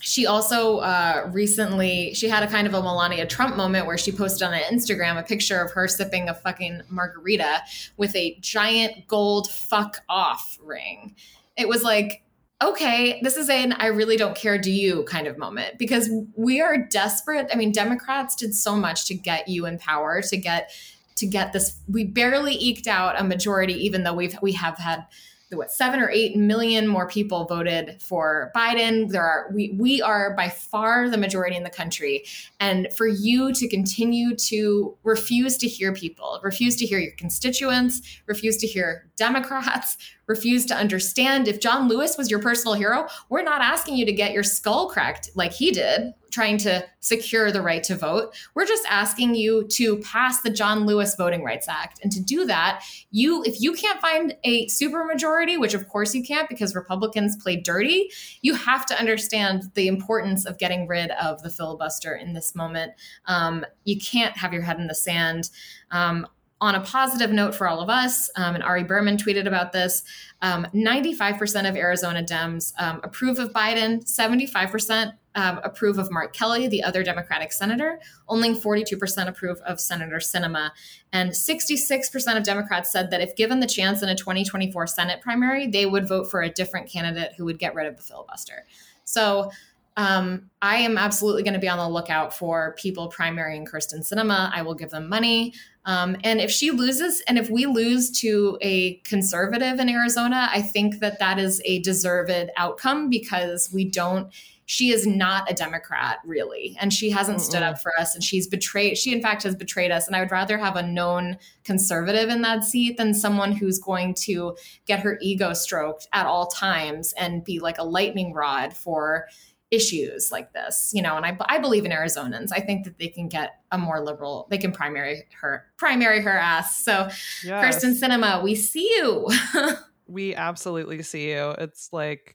[0.00, 4.12] she also uh, recently she had a kind of a Melania Trump moment where she
[4.12, 7.62] posted on Instagram a picture of her sipping a fucking margarita
[7.96, 11.14] with a giant gold fuck off ring.
[11.56, 12.22] It was like,
[12.62, 16.60] okay, this is an I really don't care, do you kind of moment because we
[16.60, 17.48] are desperate.
[17.52, 20.70] I mean, Democrats did so much to get you in power, to get
[21.16, 21.78] to get this.
[21.88, 25.06] We barely eked out a majority, even though we've we have had
[25.52, 29.10] what seven or eight million more people voted for Biden.
[29.10, 32.24] There are we we are by far the majority in the country,
[32.58, 38.02] and for you to continue to refuse to hear people, refuse to hear your constituents,
[38.26, 43.42] refuse to hear Democrats, refuse to understand if John Lewis was your personal hero, we're
[43.42, 47.62] not asking you to get your skull cracked like he did trying to secure the
[47.62, 48.34] right to vote.
[48.54, 52.00] We're just asking you to pass the John Lewis Voting Rights Act.
[52.02, 56.22] And to do that, you if you can't find a supermajority, which of course you
[56.22, 58.10] can't because Republicans play dirty,
[58.42, 62.92] you have to understand the importance of getting rid of the filibuster in this moment.
[63.26, 65.50] Um, you can't have your head in the sand.
[65.90, 66.26] Um,
[66.60, 70.02] on a positive note for all of us, um, and Ari Berman tweeted about this
[70.42, 76.66] um, 95% of Arizona Dems um, approve of Biden, 75% um, approve of Mark Kelly,
[76.66, 78.00] the other Democratic senator.
[78.26, 80.70] Only 42% approve of Senator Sinema.
[81.12, 85.66] And 66% of Democrats said that if given the chance in a 2024 Senate primary,
[85.66, 88.64] they would vote for a different candidate who would get rid of the filibuster.
[89.04, 89.50] So
[89.98, 94.50] um, I am absolutely going to be on the lookout for people primarying Kyrsten Sinema.
[94.52, 95.54] I will give them money.
[95.86, 100.60] Um, and if she loses, and if we lose to a conservative in Arizona, I
[100.60, 104.32] think that that is a deserved outcome because we don't.
[104.68, 107.42] She is not a Democrat, really, and she hasn't Mm-mm.
[107.42, 108.16] stood up for us.
[108.16, 108.98] And she's betrayed.
[108.98, 110.08] She, in fact, has betrayed us.
[110.08, 114.14] And I would rather have a known conservative in that seat than someone who's going
[114.22, 119.28] to get her ego stroked at all times and be like a lightning rod for
[119.70, 122.48] issues like this, you know, and I, I believe in Arizonans.
[122.52, 126.36] I think that they can get a more liberal, they can primary her, primary her
[126.38, 126.84] ass.
[126.84, 127.08] So
[127.44, 127.84] yes.
[127.84, 129.28] Kyrsten Sinema, we see you.
[130.06, 131.50] we absolutely see you.
[131.58, 132.34] It's like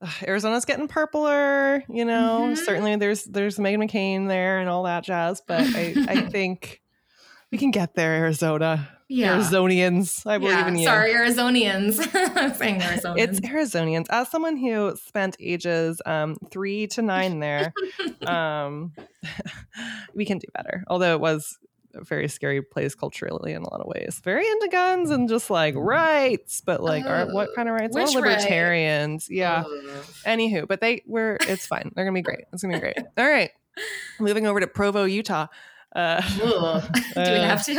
[0.00, 2.40] uh, Arizona's getting purpler, you know.
[2.44, 2.54] Mm-hmm.
[2.54, 6.80] Certainly there's there's Meghan McCain there and all that jazz, but I, I think
[7.50, 9.36] we can get there, Arizona yeah.
[9.36, 10.24] Arizonians.
[10.24, 10.68] I believe yeah.
[10.68, 10.84] in you.
[10.84, 11.98] Sorry, Arizonians.
[12.36, 13.18] I'm saying Arizonians.
[13.18, 14.06] It's Arizonians.
[14.08, 17.74] As someone who spent ages um, three to nine there,
[18.26, 18.92] um,
[20.14, 20.84] we can do better.
[20.86, 21.58] Although it was
[21.94, 24.20] a very scary place culturally in a lot of ways.
[24.22, 27.96] Very into guns and just like rights, but like, uh, what kind of rights?
[27.96, 29.26] Which libertarians.
[29.28, 29.36] Right?
[29.36, 29.64] Yeah.
[29.66, 30.02] Uh.
[30.24, 31.36] Anywho, but they were.
[31.40, 31.90] It's fine.
[31.96, 32.44] They're gonna be great.
[32.52, 32.98] It's gonna be great.
[33.18, 33.50] All right.
[34.20, 35.46] Moving over to Provo, Utah.
[35.94, 36.20] Uh,
[37.14, 37.72] Do we have to?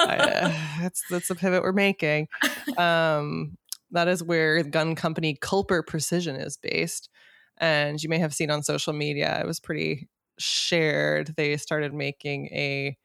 [0.00, 2.28] I, uh, that's that's a pivot we're making.
[2.76, 3.56] Um,
[3.90, 7.10] that is where gun company Culper Precision is based,
[7.58, 9.38] and you may have seen on social media.
[9.40, 10.08] It was pretty
[10.38, 11.34] shared.
[11.36, 12.96] They started making a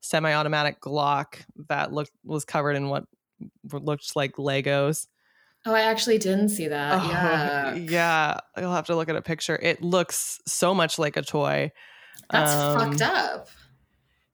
[0.00, 3.04] semi-automatic Glock that looked was covered in what
[3.72, 5.06] looked like Legos.
[5.64, 7.00] Oh, I actually didn't see that.
[7.00, 7.74] Oh, yeah.
[7.74, 8.38] Yeah.
[8.58, 9.56] You'll have to look at a picture.
[9.62, 11.70] It looks so much like a toy.
[12.30, 13.48] That's um, fucked up.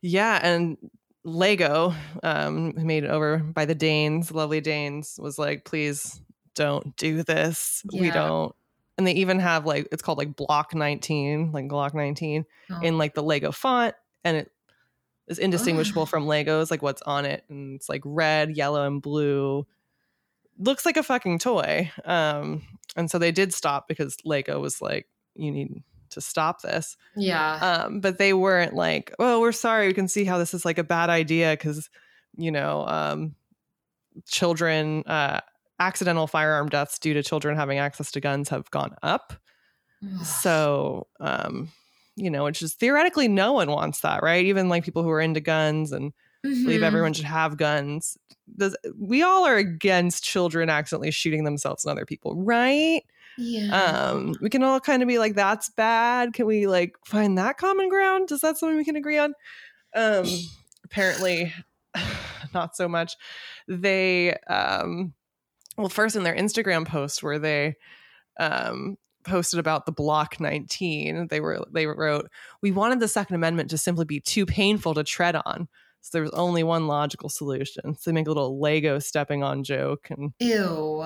[0.02, 0.38] Yeah.
[0.42, 0.76] And
[1.24, 6.20] Lego, um, made over by the Danes, lovely Danes, was like, please
[6.54, 7.82] don't do this.
[7.90, 8.00] Yeah.
[8.00, 8.54] We don't.
[8.96, 12.80] And they even have like, it's called like Block 19, like Glock 19 oh.
[12.80, 13.94] in like the Lego font.
[14.24, 14.50] And it
[15.28, 17.44] is indistinguishable from Legos, like what's on it.
[17.48, 19.66] And it's like red, yellow, and blue.
[20.58, 21.92] Looks like a fucking toy.
[22.04, 22.62] Um,
[22.96, 25.84] and so they did stop because Lego was like, you need
[26.18, 26.96] to stop this.
[27.16, 27.84] Yeah.
[27.86, 29.86] Um, but they weren't like, oh, we're sorry.
[29.86, 31.88] We can see how this is like a bad idea because,
[32.36, 33.34] you know, um,
[34.26, 35.40] children, uh,
[35.80, 39.32] accidental firearm deaths due to children having access to guns have gone up.
[40.24, 41.70] so, um,
[42.16, 44.44] you know, which is theoretically no one wants that, right?
[44.44, 46.12] Even like people who are into guns and
[46.44, 46.64] mm-hmm.
[46.64, 48.18] believe everyone should have guns.
[48.56, 53.02] Does, we all are against children accidentally shooting themselves and other people, right?
[53.38, 53.82] Yeah.
[53.82, 56.34] Um, we can all kind of be like, that's bad.
[56.34, 58.30] Can we like find that common ground?
[58.32, 59.32] Is that something we can agree on?
[59.94, 60.26] Um,
[60.84, 61.54] apparently
[62.54, 63.14] not so much.
[63.66, 65.14] They um
[65.76, 67.76] well, first in their Instagram post where they
[68.38, 72.30] um posted about the block 19 they were they wrote
[72.62, 75.68] we wanted the second amendment to simply be too painful to tread on
[76.00, 79.64] so there was only one logical solution so they make a little lego stepping on
[79.64, 81.04] joke and ew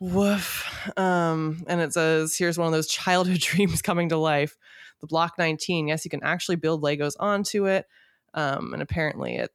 [0.00, 0.90] Woof.
[0.98, 4.56] Um, and it says, here's one of those childhood dreams coming to life.
[5.00, 5.88] The Block 19.
[5.88, 7.86] Yes, you can actually build Legos onto it.
[8.34, 9.50] Um, and apparently it,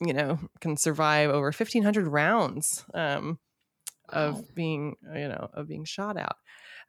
[0.00, 3.38] you know, can survive over 1500 rounds um,
[4.08, 6.36] of being, you know, of being shot out.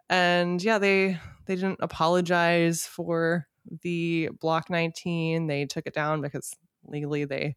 [0.10, 3.48] And yeah, they they didn't apologize for
[3.82, 5.48] the Block 19.
[5.48, 7.56] They took it down because legally they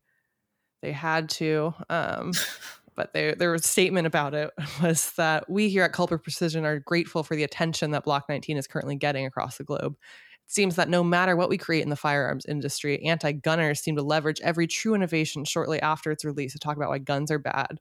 [0.80, 1.74] they had to.
[1.88, 2.32] Um,
[2.98, 4.50] but they, their statement about it
[4.82, 8.56] was that we here at Culper Precision are grateful for the attention that Block 19
[8.56, 9.96] is currently getting across the globe.
[10.44, 13.94] It seems that no matter what we create in the firearms industry, anti gunners seem
[13.96, 17.38] to leverage every true innovation shortly after its release to talk about why guns are
[17.38, 17.78] bad.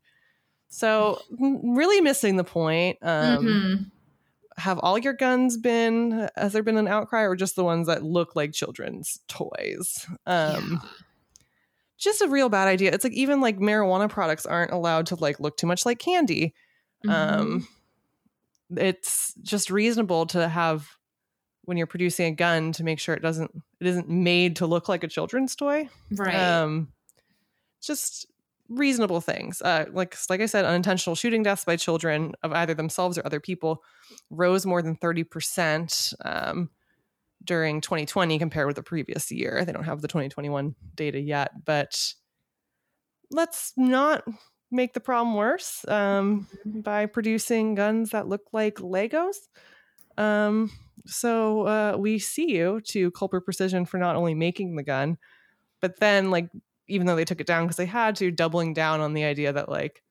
[0.70, 3.00] So, really missing the point.
[3.02, 3.84] Um, mm-hmm.
[4.60, 8.04] Have all your guns been, has there been an outcry, or just the ones that
[8.04, 10.06] look like children's toys?
[10.28, 10.90] Um, yeah
[11.98, 12.92] just a real bad idea.
[12.92, 16.54] It's like even like marijuana products aren't allowed to like look too much like candy.
[17.06, 17.10] Mm-hmm.
[17.10, 17.68] Um
[18.76, 20.98] it's just reasonable to have
[21.64, 24.88] when you're producing a gun to make sure it doesn't it isn't made to look
[24.88, 25.90] like a children's toy.
[26.12, 26.36] Right.
[26.36, 26.90] Um
[27.82, 28.28] just
[28.70, 29.62] reasonable things.
[29.62, 33.40] Uh like like I said unintentional shooting deaths by children of either themselves or other
[33.40, 33.84] people
[34.30, 36.14] rose more than 30%.
[36.24, 36.70] Um
[37.48, 39.64] during 2020 compared with the previous year.
[39.66, 42.14] They don't have the 2021 data yet, but
[43.32, 44.24] let's not
[44.70, 49.38] make the problem worse um, by producing guns that look like Legos.
[50.18, 50.72] Um,
[51.06, 55.18] so uh, we see you to Culper Precision for not only making the gun,
[55.82, 56.50] but then like
[56.88, 59.54] even though they took it down because they had to, doubling down on the idea
[59.54, 60.04] that like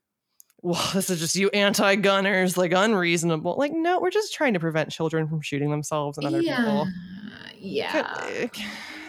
[0.67, 3.55] well, this is just you anti gunners, like unreasonable.
[3.57, 6.57] Like, no, we're just trying to prevent children from shooting themselves and other yeah.
[6.57, 6.89] people.
[7.59, 8.49] Yeah.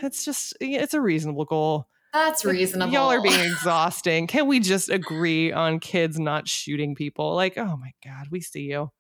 [0.03, 1.87] It's just, it's a reasonable goal.
[2.13, 2.93] That's reasonable.
[2.93, 4.27] Y'all are being exhausting.
[4.27, 7.33] Can we just agree on kids not shooting people?
[7.33, 8.91] Like, oh my God, we see you.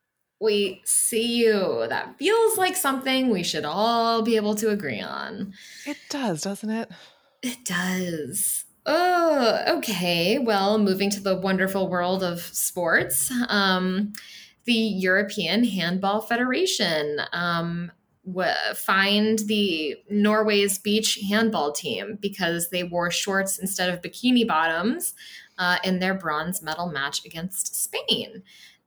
[0.41, 1.85] We see you.
[1.87, 5.53] That feels like something we should all be able to agree on.
[5.85, 6.89] It does, doesn't it?
[7.43, 8.65] It does.
[8.89, 10.39] Oh, okay.
[10.39, 14.13] Well, moving to the wonderful world of sports, um,
[14.63, 17.91] the European Handball Federation um,
[18.25, 25.13] w- fined the Norway's beach handball team because they wore shorts instead of bikini bottoms
[25.57, 28.41] uh, in their bronze medal match against Spain.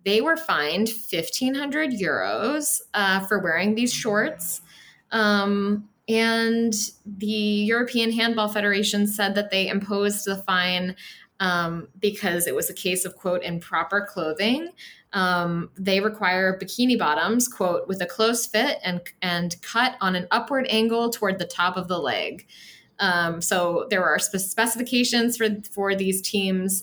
[0.07, 4.63] They were fined 1,500 euros uh, for wearing these shorts.
[5.13, 6.75] Um, and
[7.07, 10.97] the European Handball Federation said that they imposed the fine
[11.39, 14.71] um, because it was a case of, quote, improper clothing.
[15.13, 20.27] Um, they require bikini bottoms, quote, with a close fit and, and cut on an
[20.33, 22.47] upward angle toward the top of the leg.
[22.99, 26.83] Um, so there are specifications for, for these teams.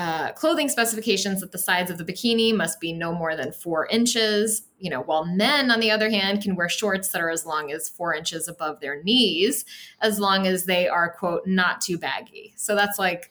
[0.00, 3.86] Uh, clothing specifications that the sides of the bikini must be no more than four
[3.88, 4.62] inches.
[4.78, 7.70] You know, while men, on the other hand, can wear shorts that are as long
[7.70, 9.66] as four inches above their knees,
[10.00, 12.54] as long as they are, quote, not too baggy.
[12.56, 13.30] So that's like,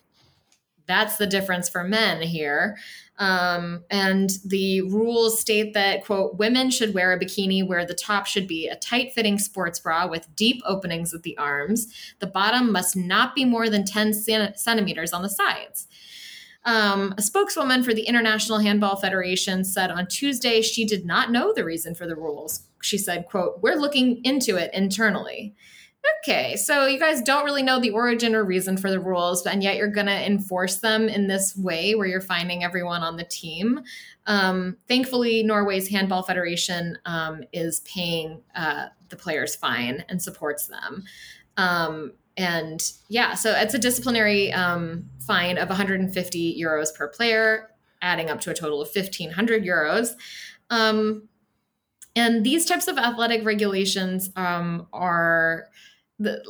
[0.86, 2.78] that's the difference for men here.
[3.18, 8.28] Um, and the rules state that, quote, women should wear a bikini where the top
[8.28, 11.92] should be a tight fitting sports bra with deep openings at the arms.
[12.20, 15.88] The bottom must not be more than 10 centimeters on the sides.
[16.66, 21.54] Um, a spokeswoman for the International Handball Federation said on Tuesday she did not know
[21.54, 22.68] the reason for the rules.
[22.82, 25.56] She said, quote, we're looking into it internally.
[26.24, 29.62] Okay, so you guys don't really know the origin or reason for the rules, and
[29.62, 33.26] yet you're going to enforce them in this way where you're finding everyone on the
[33.26, 33.82] team.
[34.26, 41.04] Um, thankfully, Norway's Handball Federation um, is paying uh, the players fine and supports them.
[41.58, 47.70] Um, and yeah, so it's a disciplinary um, fine of 150 euros per player,
[48.02, 50.12] adding up to a total of 1,500 euros.
[50.70, 51.28] Um,
[52.16, 55.66] and these types of athletic regulations um, are
[56.18, 56.42] the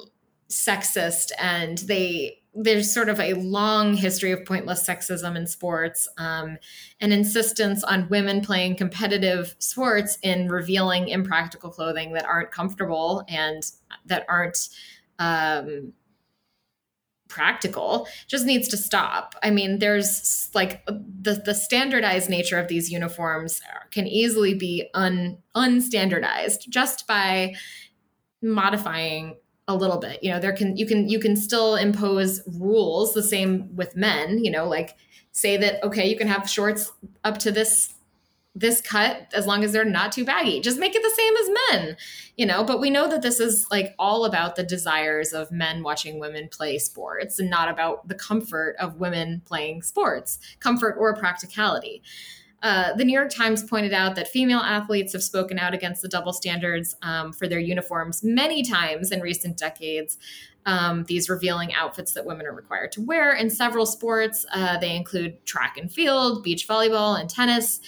[0.47, 6.57] sexist and they there's sort of a long history of pointless sexism in sports um,
[6.99, 13.71] and insistence on women playing competitive sports in revealing impractical clothing that aren't comfortable and
[14.05, 14.69] that aren't
[15.19, 15.93] um,
[17.29, 19.35] practical just needs to stop.
[19.43, 23.61] I mean there's like the the standardized nature of these uniforms
[23.91, 27.53] can easily be un unstandardized just by
[28.41, 30.23] modifying a little bit.
[30.23, 34.43] You know there can you can you can still impose rules the same with men
[34.43, 34.95] you know like
[35.31, 36.91] say that okay you can have shorts
[37.23, 37.93] up to this
[38.55, 41.49] this cut as long as they're not too baggy just make it the same as
[41.83, 41.97] men
[42.35, 45.83] you know but we know that this is like all about the desires of men
[45.83, 51.15] watching women play sports and not about the comfort of women playing sports comfort or
[51.15, 52.01] practicality
[52.61, 56.09] uh, the New York Times pointed out that female athletes have spoken out against the
[56.09, 60.17] double standards um, for their uniforms many times in recent decades.
[60.65, 64.45] Um, these revealing outfits that women are required to wear in several sports.
[64.53, 67.79] Uh, they include track and field, beach volleyball, and tennis.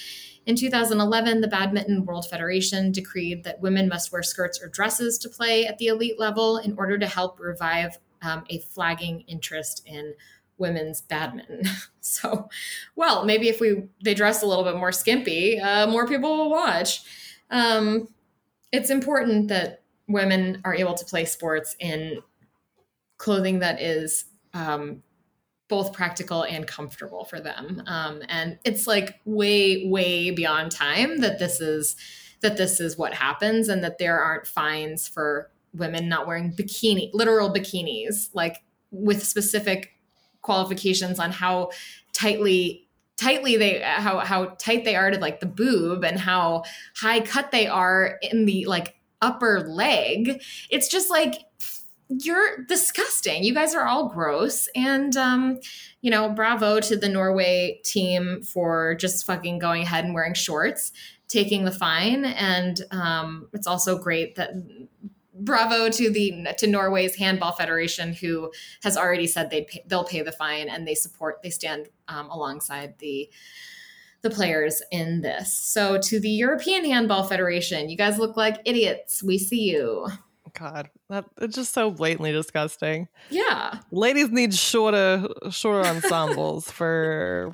[0.45, 5.29] In 2011, the Badminton World Federation decreed that women must wear skirts or dresses to
[5.29, 10.13] play at the elite level in order to help revive um, a flagging interest in
[10.57, 11.63] women's badminton.
[12.03, 12.49] So,
[12.95, 16.49] well, maybe if we they dress a little bit more skimpy, uh, more people will
[16.49, 17.03] watch.
[17.51, 18.07] Um,
[18.71, 22.21] it's important that women are able to play sports in
[23.17, 24.25] clothing that is
[24.55, 25.03] um,
[25.71, 27.81] both practical and comfortable for them.
[27.87, 31.95] Um, and it's like way, way beyond time that this is
[32.41, 37.09] that this is what happens, and that there aren't fines for women not wearing bikini,
[37.13, 39.93] literal bikinis, like with specific
[40.41, 41.69] qualifications on how
[42.13, 46.63] tightly tightly they how how tight they are to like the boob and how
[46.95, 50.41] high cut they are in the like upper leg
[50.71, 51.35] it's just like
[52.19, 55.59] you're disgusting you guys are all gross and um
[56.01, 60.91] you know bravo to the norway team for just fucking going ahead and wearing shorts
[61.27, 64.51] taking the fine and um it's also great that
[65.33, 68.51] bravo to the to Norway's handball federation who
[68.83, 72.97] has already said they they'll pay the fine and they support they stand um, alongside
[72.99, 73.29] the
[74.21, 75.51] the players in this.
[75.51, 79.23] So to the European Handball Federation, you guys look like idiots.
[79.23, 80.07] We see you.
[80.57, 83.07] God, that it's just so blatantly disgusting.
[83.29, 87.51] Yeah, ladies need shorter shorter ensembles for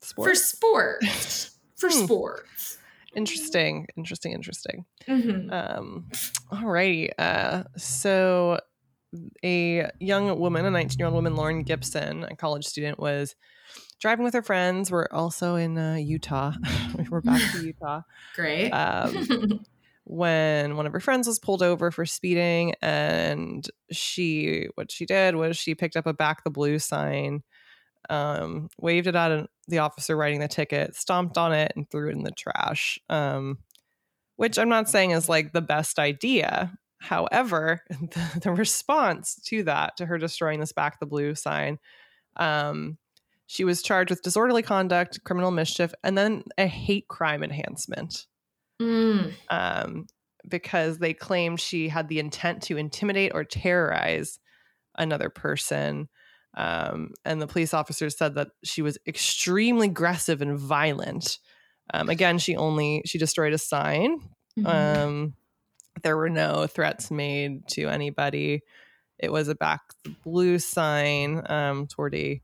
[0.00, 0.30] sports.
[0.30, 1.50] For sports.
[1.76, 2.04] For hmm.
[2.04, 2.78] sports.
[3.16, 4.84] Interesting, interesting, interesting.
[5.08, 5.52] Mm-hmm.
[5.52, 6.08] Um,
[6.52, 7.10] alrighty.
[7.18, 8.60] Uh, so
[9.44, 13.34] a young woman, a 19 year old woman, Lauren Gibson, a college student, was
[14.00, 14.90] driving with her friends.
[14.90, 16.52] We're also in uh, Utah.
[17.10, 18.02] We're back to Utah.
[18.34, 18.70] Great.
[18.70, 19.64] Um,
[20.10, 25.36] when one of her friends was pulled over for speeding, and she, what she did
[25.36, 27.42] was she picked up a back the blue sign
[28.08, 32.16] um, waved it at the officer writing the ticket, stomped on it, and threw it
[32.16, 32.98] in the trash.
[33.08, 33.58] Um,
[34.36, 36.72] which I'm not saying is like the best idea.
[36.98, 41.78] However, the, the response to that, to her destroying this back the blue sign,
[42.36, 42.98] um,
[43.46, 48.26] she was charged with disorderly conduct, criminal mischief, and then a hate crime enhancement.
[48.80, 49.32] Mm.
[49.50, 50.06] Um,
[50.48, 54.38] because they claimed she had the intent to intimidate or terrorize
[54.96, 56.08] another person
[56.54, 61.38] um, and the police officers said that she was extremely aggressive and violent.
[61.92, 64.20] Um, again, she only she destroyed a sign.
[64.58, 64.66] Mm-hmm.
[64.66, 65.34] Um,
[66.02, 68.62] there were no threats made to anybody.
[69.18, 69.80] It was a back
[70.24, 72.40] blue sign um, toward a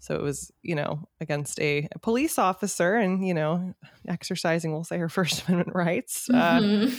[0.00, 3.74] So it was, you know, against a, a police officer and, you know,
[4.06, 6.96] exercising, we'll say, her First Amendment rights uh, mm-hmm.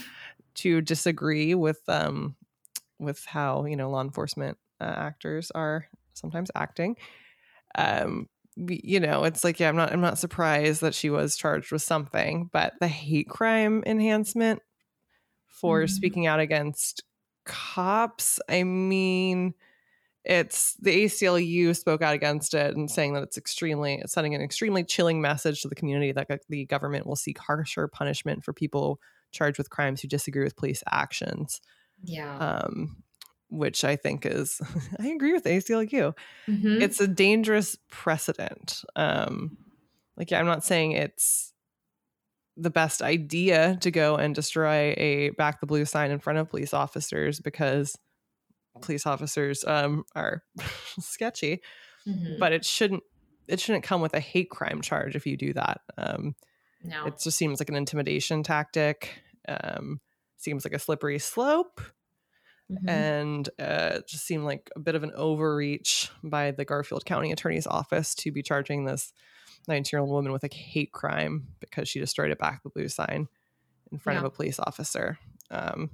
[0.55, 2.35] to disagree with um,
[2.99, 6.97] with how, you know, law enforcement uh, actors are sometimes acting.
[7.75, 11.71] Um, you know, it's like, yeah, I'm not, I'm not surprised that she was charged
[11.71, 14.61] with something, but the hate crime enhancement
[15.47, 15.93] for mm-hmm.
[15.93, 17.03] speaking out against
[17.45, 19.53] cops, I mean,
[20.25, 24.41] it's the ACLU spoke out against it and saying that it's extremely it's sending an
[24.41, 28.99] extremely chilling message to the community that the government will seek harsher punishment for people
[29.31, 31.61] charged with crimes who disagree with police actions.
[32.03, 32.37] Yeah.
[32.37, 33.03] Um,
[33.49, 34.61] which I think is
[34.99, 36.13] I agree with ACLU.
[36.47, 36.81] Mm-hmm.
[36.81, 38.83] It's a dangerous precedent.
[38.95, 39.57] Um,
[40.17, 41.53] like yeah, I'm not saying it's
[42.57, 46.49] the best idea to go and destroy a back the blue sign in front of
[46.49, 47.97] police officers because
[48.81, 50.43] police officers um, are
[50.99, 51.61] sketchy,
[52.07, 52.39] mm-hmm.
[52.39, 53.03] but it shouldn't
[53.47, 55.81] it shouldn't come with a hate crime charge if you do that.
[55.97, 56.35] Um,
[56.83, 59.21] no, it just seems like an intimidation tactic.
[59.47, 59.99] Um,
[60.37, 61.81] seems like a slippery slope.
[62.71, 62.89] Mm-hmm.
[62.89, 67.31] And uh, it just seemed like a bit of an overreach by the Garfield County
[67.31, 69.11] Attorney's Office to be charging this
[69.67, 72.87] 19 year old woman with a hate crime because she destroyed a back the blue
[72.87, 73.27] sign
[73.91, 74.19] in front yeah.
[74.19, 75.17] of a police officer.
[75.49, 75.89] Um,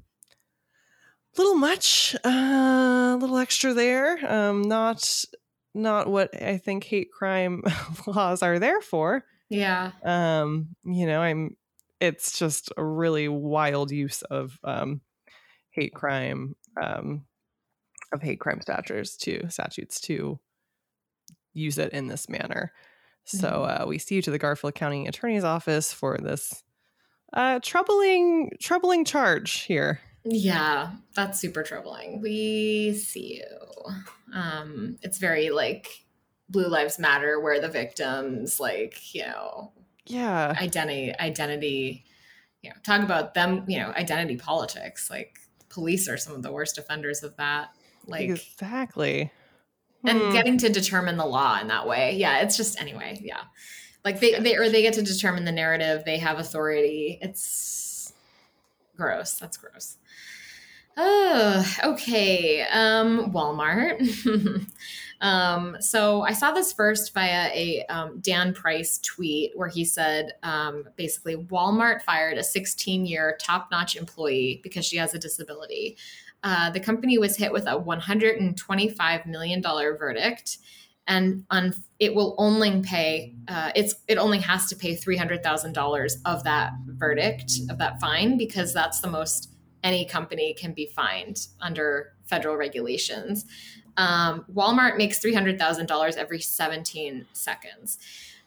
[1.38, 4.20] little much, uh, a little extra there.
[4.32, 5.26] Um, not
[5.74, 7.64] not what I think hate crime
[8.08, 9.26] laws are there for.
[9.50, 9.92] Yeah.
[10.04, 11.58] Um, you know, I'm
[12.00, 15.02] it's just a really wild use of um
[15.72, 17.26] hate crime um
[18.14, 20.40] of hate crime statutes to statutes to
[21.54, 22.72] use it in this manner.
[23.26, 23.84] So mm-hmm.
[23.84, 26.64] uh, we see you to the Garfield County Attorney's Office for this
[27.34, 30.00] uh, troubling troubling charge here.
[30.26, 32.20] Yeah, that's super troubling.
[32.22, 33.94] We see you.
[34.34, 35.88] Um, it's very like
[36.50, 39.72] Blue Lives Matter, where the victims, like, you know,
[40.08, 42.06] yeah, identity, identity,
[42.62, 45.10] you know, talk about them, you know, identity politics.
[45.10, 45.38] Like,
[45.70, 47.70] police are some of the worst offenders of that.
[48.08, 49.32] Like, exactly.
[50.04, 50.32] And hmm.
[50.32, 52.16] getting to determine the law in that way.
[52.16, 53.42] Yeah, it's just, anyway, yeah.
[54.04, 57.18] Like, they, they, or they get to determine the narrative, they have authority.
[57.22, 58.14] It's
[58.96, 59.34] gross.
[59.34, 59.98] That's gross.
[60.98, 62.62] Oh, okay.
[62.62, 64.66] Um, Walmart.
[65.22, 70.34] um, so I saw this first via a um, Dan Price tweet where he said
[70.44, 75.98] um, basically Walmart fired a 16 year top notch employee because she has a disability.
[76.44, 80.60] Uh, the company was hit with a $125 million verdict
[81.08, 86.44] and un- it will only pay uh, it's it only has to pay $300000 of
[86.44, 89.55] that verdict of that fine because that's the most
[89.86, 93.46] any company can be fined under federal regulations.
[93.98, 98.00] Um, Walmart makes $300,000 every 17 seconds.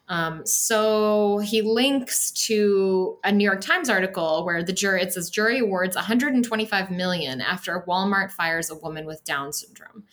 [0.08, 5.30] Um, so he links to a New York Times article where the jury it says
[5.30, 10.04] jury awards 125 million after Walmart fires a woman with Down syndrome.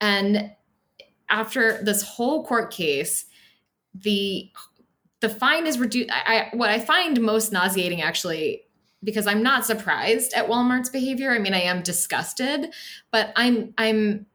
[0.00, 0.50] And
[1.28, 3.26] after this whole court case,
[3.94, 4.50] the
[5.20, 6.10] the fine is reduced.
[6.12, 8.62] I, what I find most nauseating actually
[9.04, 11.30] because I'm not surprised at Walmart's behavior.
[11.30, 12.72] I mean, I am disgusted,
[13.10, 14.26] but I'm I'm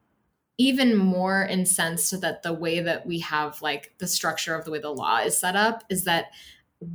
[0.56, 4.78] even more incensed that the way that we have like the structure of the way
[4.78, 6.26] the law is set up is that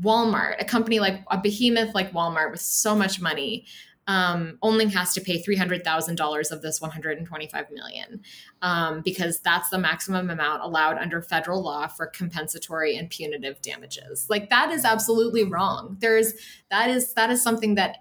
[0.01, 3.65] Walmart, a company like a behemoth like Walmart with so much money,
[4.09, 8.21] um, only has to pay $300,000 of this 125 million
[8.63, 14.25] um, because that's the maximum amount allowed under federal law for compensatory and punitive damages.
[14.27, 15.95] Like that is absolutely wrong.
[15.99, 16.33] There's
[16.71, 17.97] that is that is something that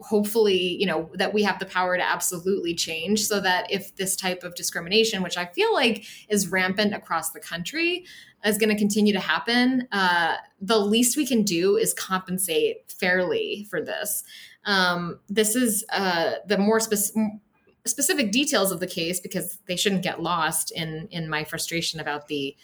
[0.00, 4.14] hopefully you know that we have the power to absolutely change so that if this
[4.14, 8.04] type of discrimination which i feel like is rampant across the country
[8.44, 13.66] is going to continue to happen uh, the least we can do is compensate fairly
[13.70, 14.22] for this
[14.66, 20.20] um, this is uh, the more specific details of the case because they shouldn't get
[20.20, 22.54] lost in in my frustration about the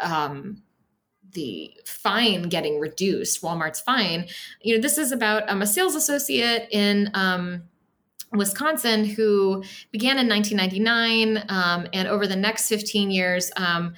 [0.00, 0.62] um,
[1.32, 4.26] the fine getting reduced, Walmart's fine.
[4.60, 7.62] You know, this is about um, a sales associate in um,
[8.32, 13.94] Wisconsin who began in 1999 um, and over the next 15 years um,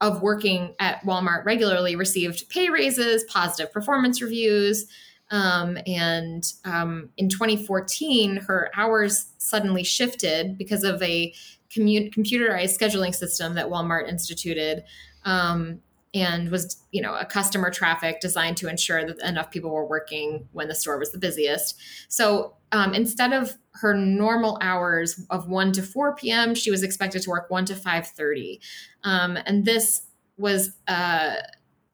[0.00, 4.86] of working at Walmart regularly received pay raises, positive performance reviews.
[5.30, 11.32] Um, and um, in 2014, her hours suddenly shifted because of a
[11.70, 14.84] commu- computerized scheduling system that Walmart instituted.
[15.24, 15.80] Um,
[16.12, 20.48] and was you know a customer traffic designed to ensure that enough people were working
[20.52, 21.76] when the store was the busiest
[22.08, 27.22] so um, instead of her normal hours of 1 to 4 p.m she was expected
[27.22, 28.58] to work 1 to 5.30
[29.04, 30.02] um, and this
[30.36, 31.34] was uh,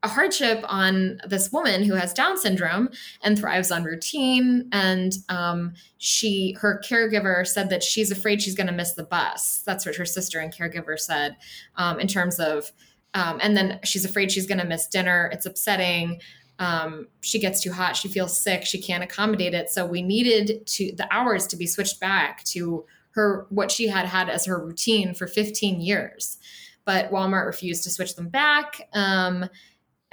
[0.02, 2.88] a hardship on this woman who has down syndrome
[3.22, 8.66] and thrives on routine and um, she her caregiver said that she's afraid she's going
[8.66, 11.36] to miss the bus that's what her sister and caregiver said
[11.76, 12.72] um, in terms of
[13.16, 15.30] um, and then she's afraid she's going to miss dinner.
[15.32, 16.20] It's upsetting.
[16.58, 17.96] Um, she gets too hot.
[17.96, 18.66] She feels sick.
[18.66, 19.70] She can't accommodate it.
[19.70, 24.04] So we needed to the hours to be switched back to her what she had
[24.04, 26.36] had as her routine for 15 years.
[26.84, 28.86] But Walmart refused to switch them back.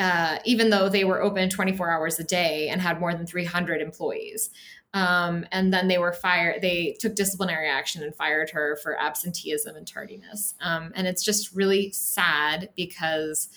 [0.03, 3.79] Uh, even though they were open 24 hours a day and had more than 300
[3.79, 4.49] employees.
[4.93, 6.61] Um, and then they were fired.
[6.61, 10.55] They took disciplinary action and fired her for absenteeism and tardiness.
[10.59, 13.47] Um, and it's just really sad because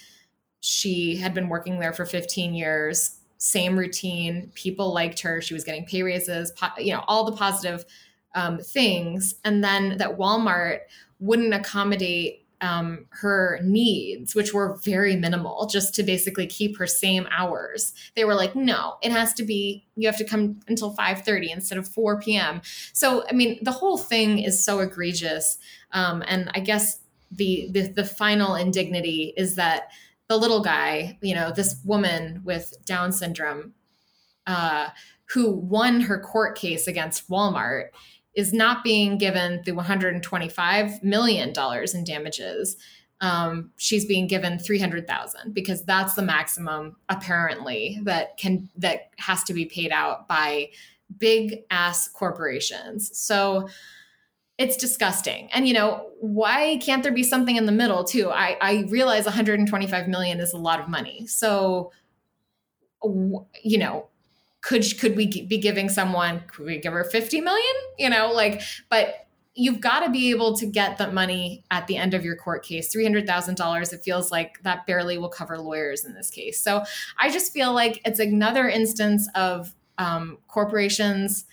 [0.60, 4.52] she had been working there for 15 years, same routine.
[4.54, 5.40] People liked her.
[5.40, 7.84] She was getting pay raises, po- you know, all the positive
[8.36, 9.34] um, things.
[9.44, 10.82] And then that Walmart
[11.18, 17.26] wouldn't accommodate um, her needs, which were very minimal, just to basically keep her same
[17.30, 17.92] hours.
[18.14, 21.78] They were like, no, it has to be, you have to come until 5.30 instead
[21.78, 22.62] of 4 p.m.
[22.92, 25.58] So, I mean, the whole thing is so egregious.
[25.92, 27.00] Um, and I guess
[27.30, 29.88] the, the, the final indignity is that
[30.28, 33.74] the little guy, you know, this woman with Down syndrome,
[34.46, 34.88] uh,
[35.30, 37.88] who won her court case against Walmart,
[38.36, 42.76] is not being given the 125 million dollars in damages.
[43.22, 49.54] Um, she's being given 300,000 because that's the maximum apparently that can that has to
[49.54, 50.68] be paid out by
[51.18, 53.16] big ass corporations.
[53.18, 53.68] So
[54.58, 55.48] it's disgusting.
[55.52, 58.30] And you know, why can't there be something in the middle too?
[58.30, 61.26] I I realize 125 million is a lot of money.
[61.26, 61.90] So
[63.02, 64.08] you know,
[64.66, 67.74] could could we be giving someone could we give her 50 million?
[67.98, 71.96] You know like but you've got to be able to get the money at the
[71.96, 72.94] end of your court case.
[72.94, 76.60] $300000 it feels like that barely will cover lawyers in this case.
[76.60, 76.84] So
[77.18, 81.46] i just feel like it's another instance of um, corporations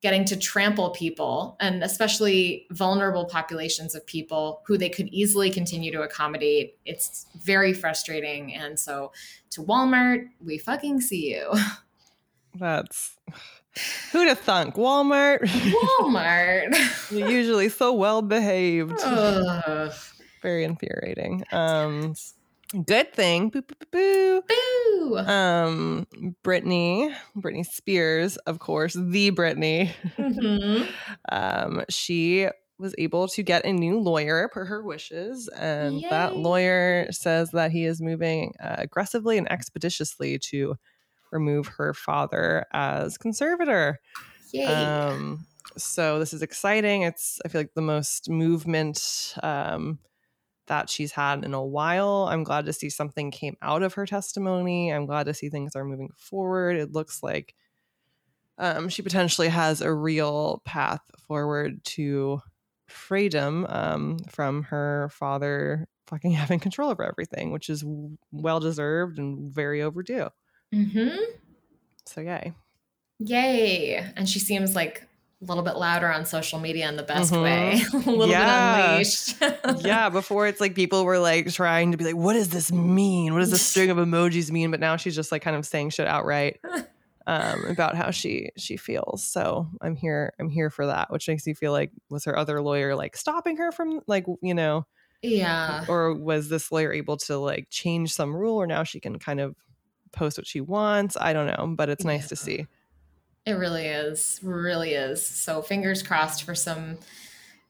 [0.00, 5.92] getting to trample people and especially vulnerable populations of people who they could easily continue
[5.92, 6.76] to accommodate.
[6.84, 8.54] It's very frustrating.
[8.54, 9.12] And so
[9.50, 11.52] to walmart we fucking see you
[12.54, 13.16] That's
[14.12, 14.74] who'd have thunk?
[14.76, 15.40] Walmart.
[16.00, 17.10] Walmart.
[17.30, 19.00] usually so well behaved.
[20.42, 21.44] Very infuriating.
[21.52, 22.14] Um
[22.86, 23.50] good thing.
[23.50, 24.42] Boo boo boo boo.
[24.48, 25.18] boo.
[25.18, 26.06] Um
[26.44, 29.90] Britney, Britney Spears, of course, the Britney.
[30.16, 30.84] Mm-hmm.
[31.30, 32.48] um, she
[32.78, 35.48] was able to get a new lawyer per her wishes.
[35.48, 36.10] And Yay.
[36.10, 40.76] that lawyer says that he is moving uh, aggressively and expeditiously to
[41.30, 44.00] remove her father as conservator.
[44.52, 44.66] Yay.
[44.66, 45.46] Um,
[45.76, 47.02] so this is exciting.
[47.02, 49.98] It's I feel like the most movement um,
[50.66, 52.28] that she's had in a while.
[52.30, 54.92] I'm glad to see something came out of her testimony.
[54.92, 56.76] I'm glad to see things are moving forward.
[56.76, 57.54] It looks like
[58.58, 62.40] um, she potentially has a real path forward to
[62.86, 67.84] freedom um, from her father fucking having control over everything, which is
[68.32, 70.28] well deserved and very overdue.
[70.74, 71.16] Mm-hmm.
[72.06, 72.52] So yay.
[73.18, 74.12] Yay.
[74.16, 75.06] And she seems like
[75.42, 77.42] a little bit louder on social media in the best mm-hmm.
[77.42, 77.82] way.
[77.92, 78.76] a little yeah.
[78.76, 79.36] bit unleashed.
[79.86, 80.08] yeah.
[80.08, 83.32] Before it's like people were like trying to be like, what does this mean?
[83.32, 84.70] What does this string of emojis mean?
[84.70, 86.60] But now she's just like kind of saying shit outright.
[87.26, 89.24] Um, about how she she feels.
[89.24, 90.34] So I'm here.
[90.38, 93.56] I'm here for that, which makes me feel like was her other lawyer like stopping
[93.56, 94.84] her from like you know,
[95.22, 99.18] yeah, or was this lawyer able to like change some rule, or now she can
[99.18, 99.56] kind of
[100.14, 101.16] post what she wants.
[101.20, 102.28] I don't know, but it's nice yeah.
[102.28, 102.66] to see.
[103.46, 104.40] It really is.
[104.42, 105.24] Really is.
[105.24, 106.98] So fingers crossed for some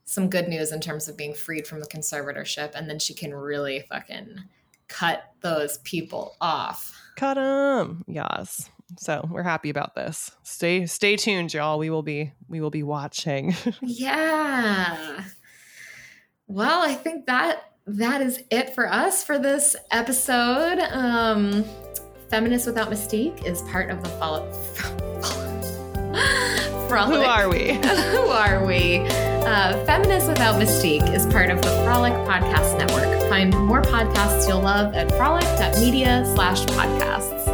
[0.04, 3.34] some good news in terms of being freed from the conservatorship and then she can
[3.34, 4.38] really fucking
[4.86, 6.94] cut those people off.
[7.16, 8.04] Cut them.
[8.06, 8.70] Yes.
[8.98, 10.30] So we're happy about this.
[10.42, 11.78] Stay stay tuned, y'all.
[11.78, 13.54] We will be we will be watching.
[13.82, 15.24] yeah.
[16.46, 20.78] Well, I think that that is it for us for this episode.
[20.78, 21.64] Um
[22.34, 24.50] Feminist Without Mystique is part of the follow.
[26.88, 27.16] Frolic.
[27.16, 27.74] Who are we?
[28.10, 28.98] Who are we?
[29.46, 33.28] Uh, Feminist Without Mystique is part of the Frolic Podcast Network.
[33.28, 37.46] Find more podcasts you'll love at frolic.media slash podcasts.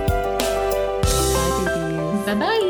[2.24, 2.69] Bye bye.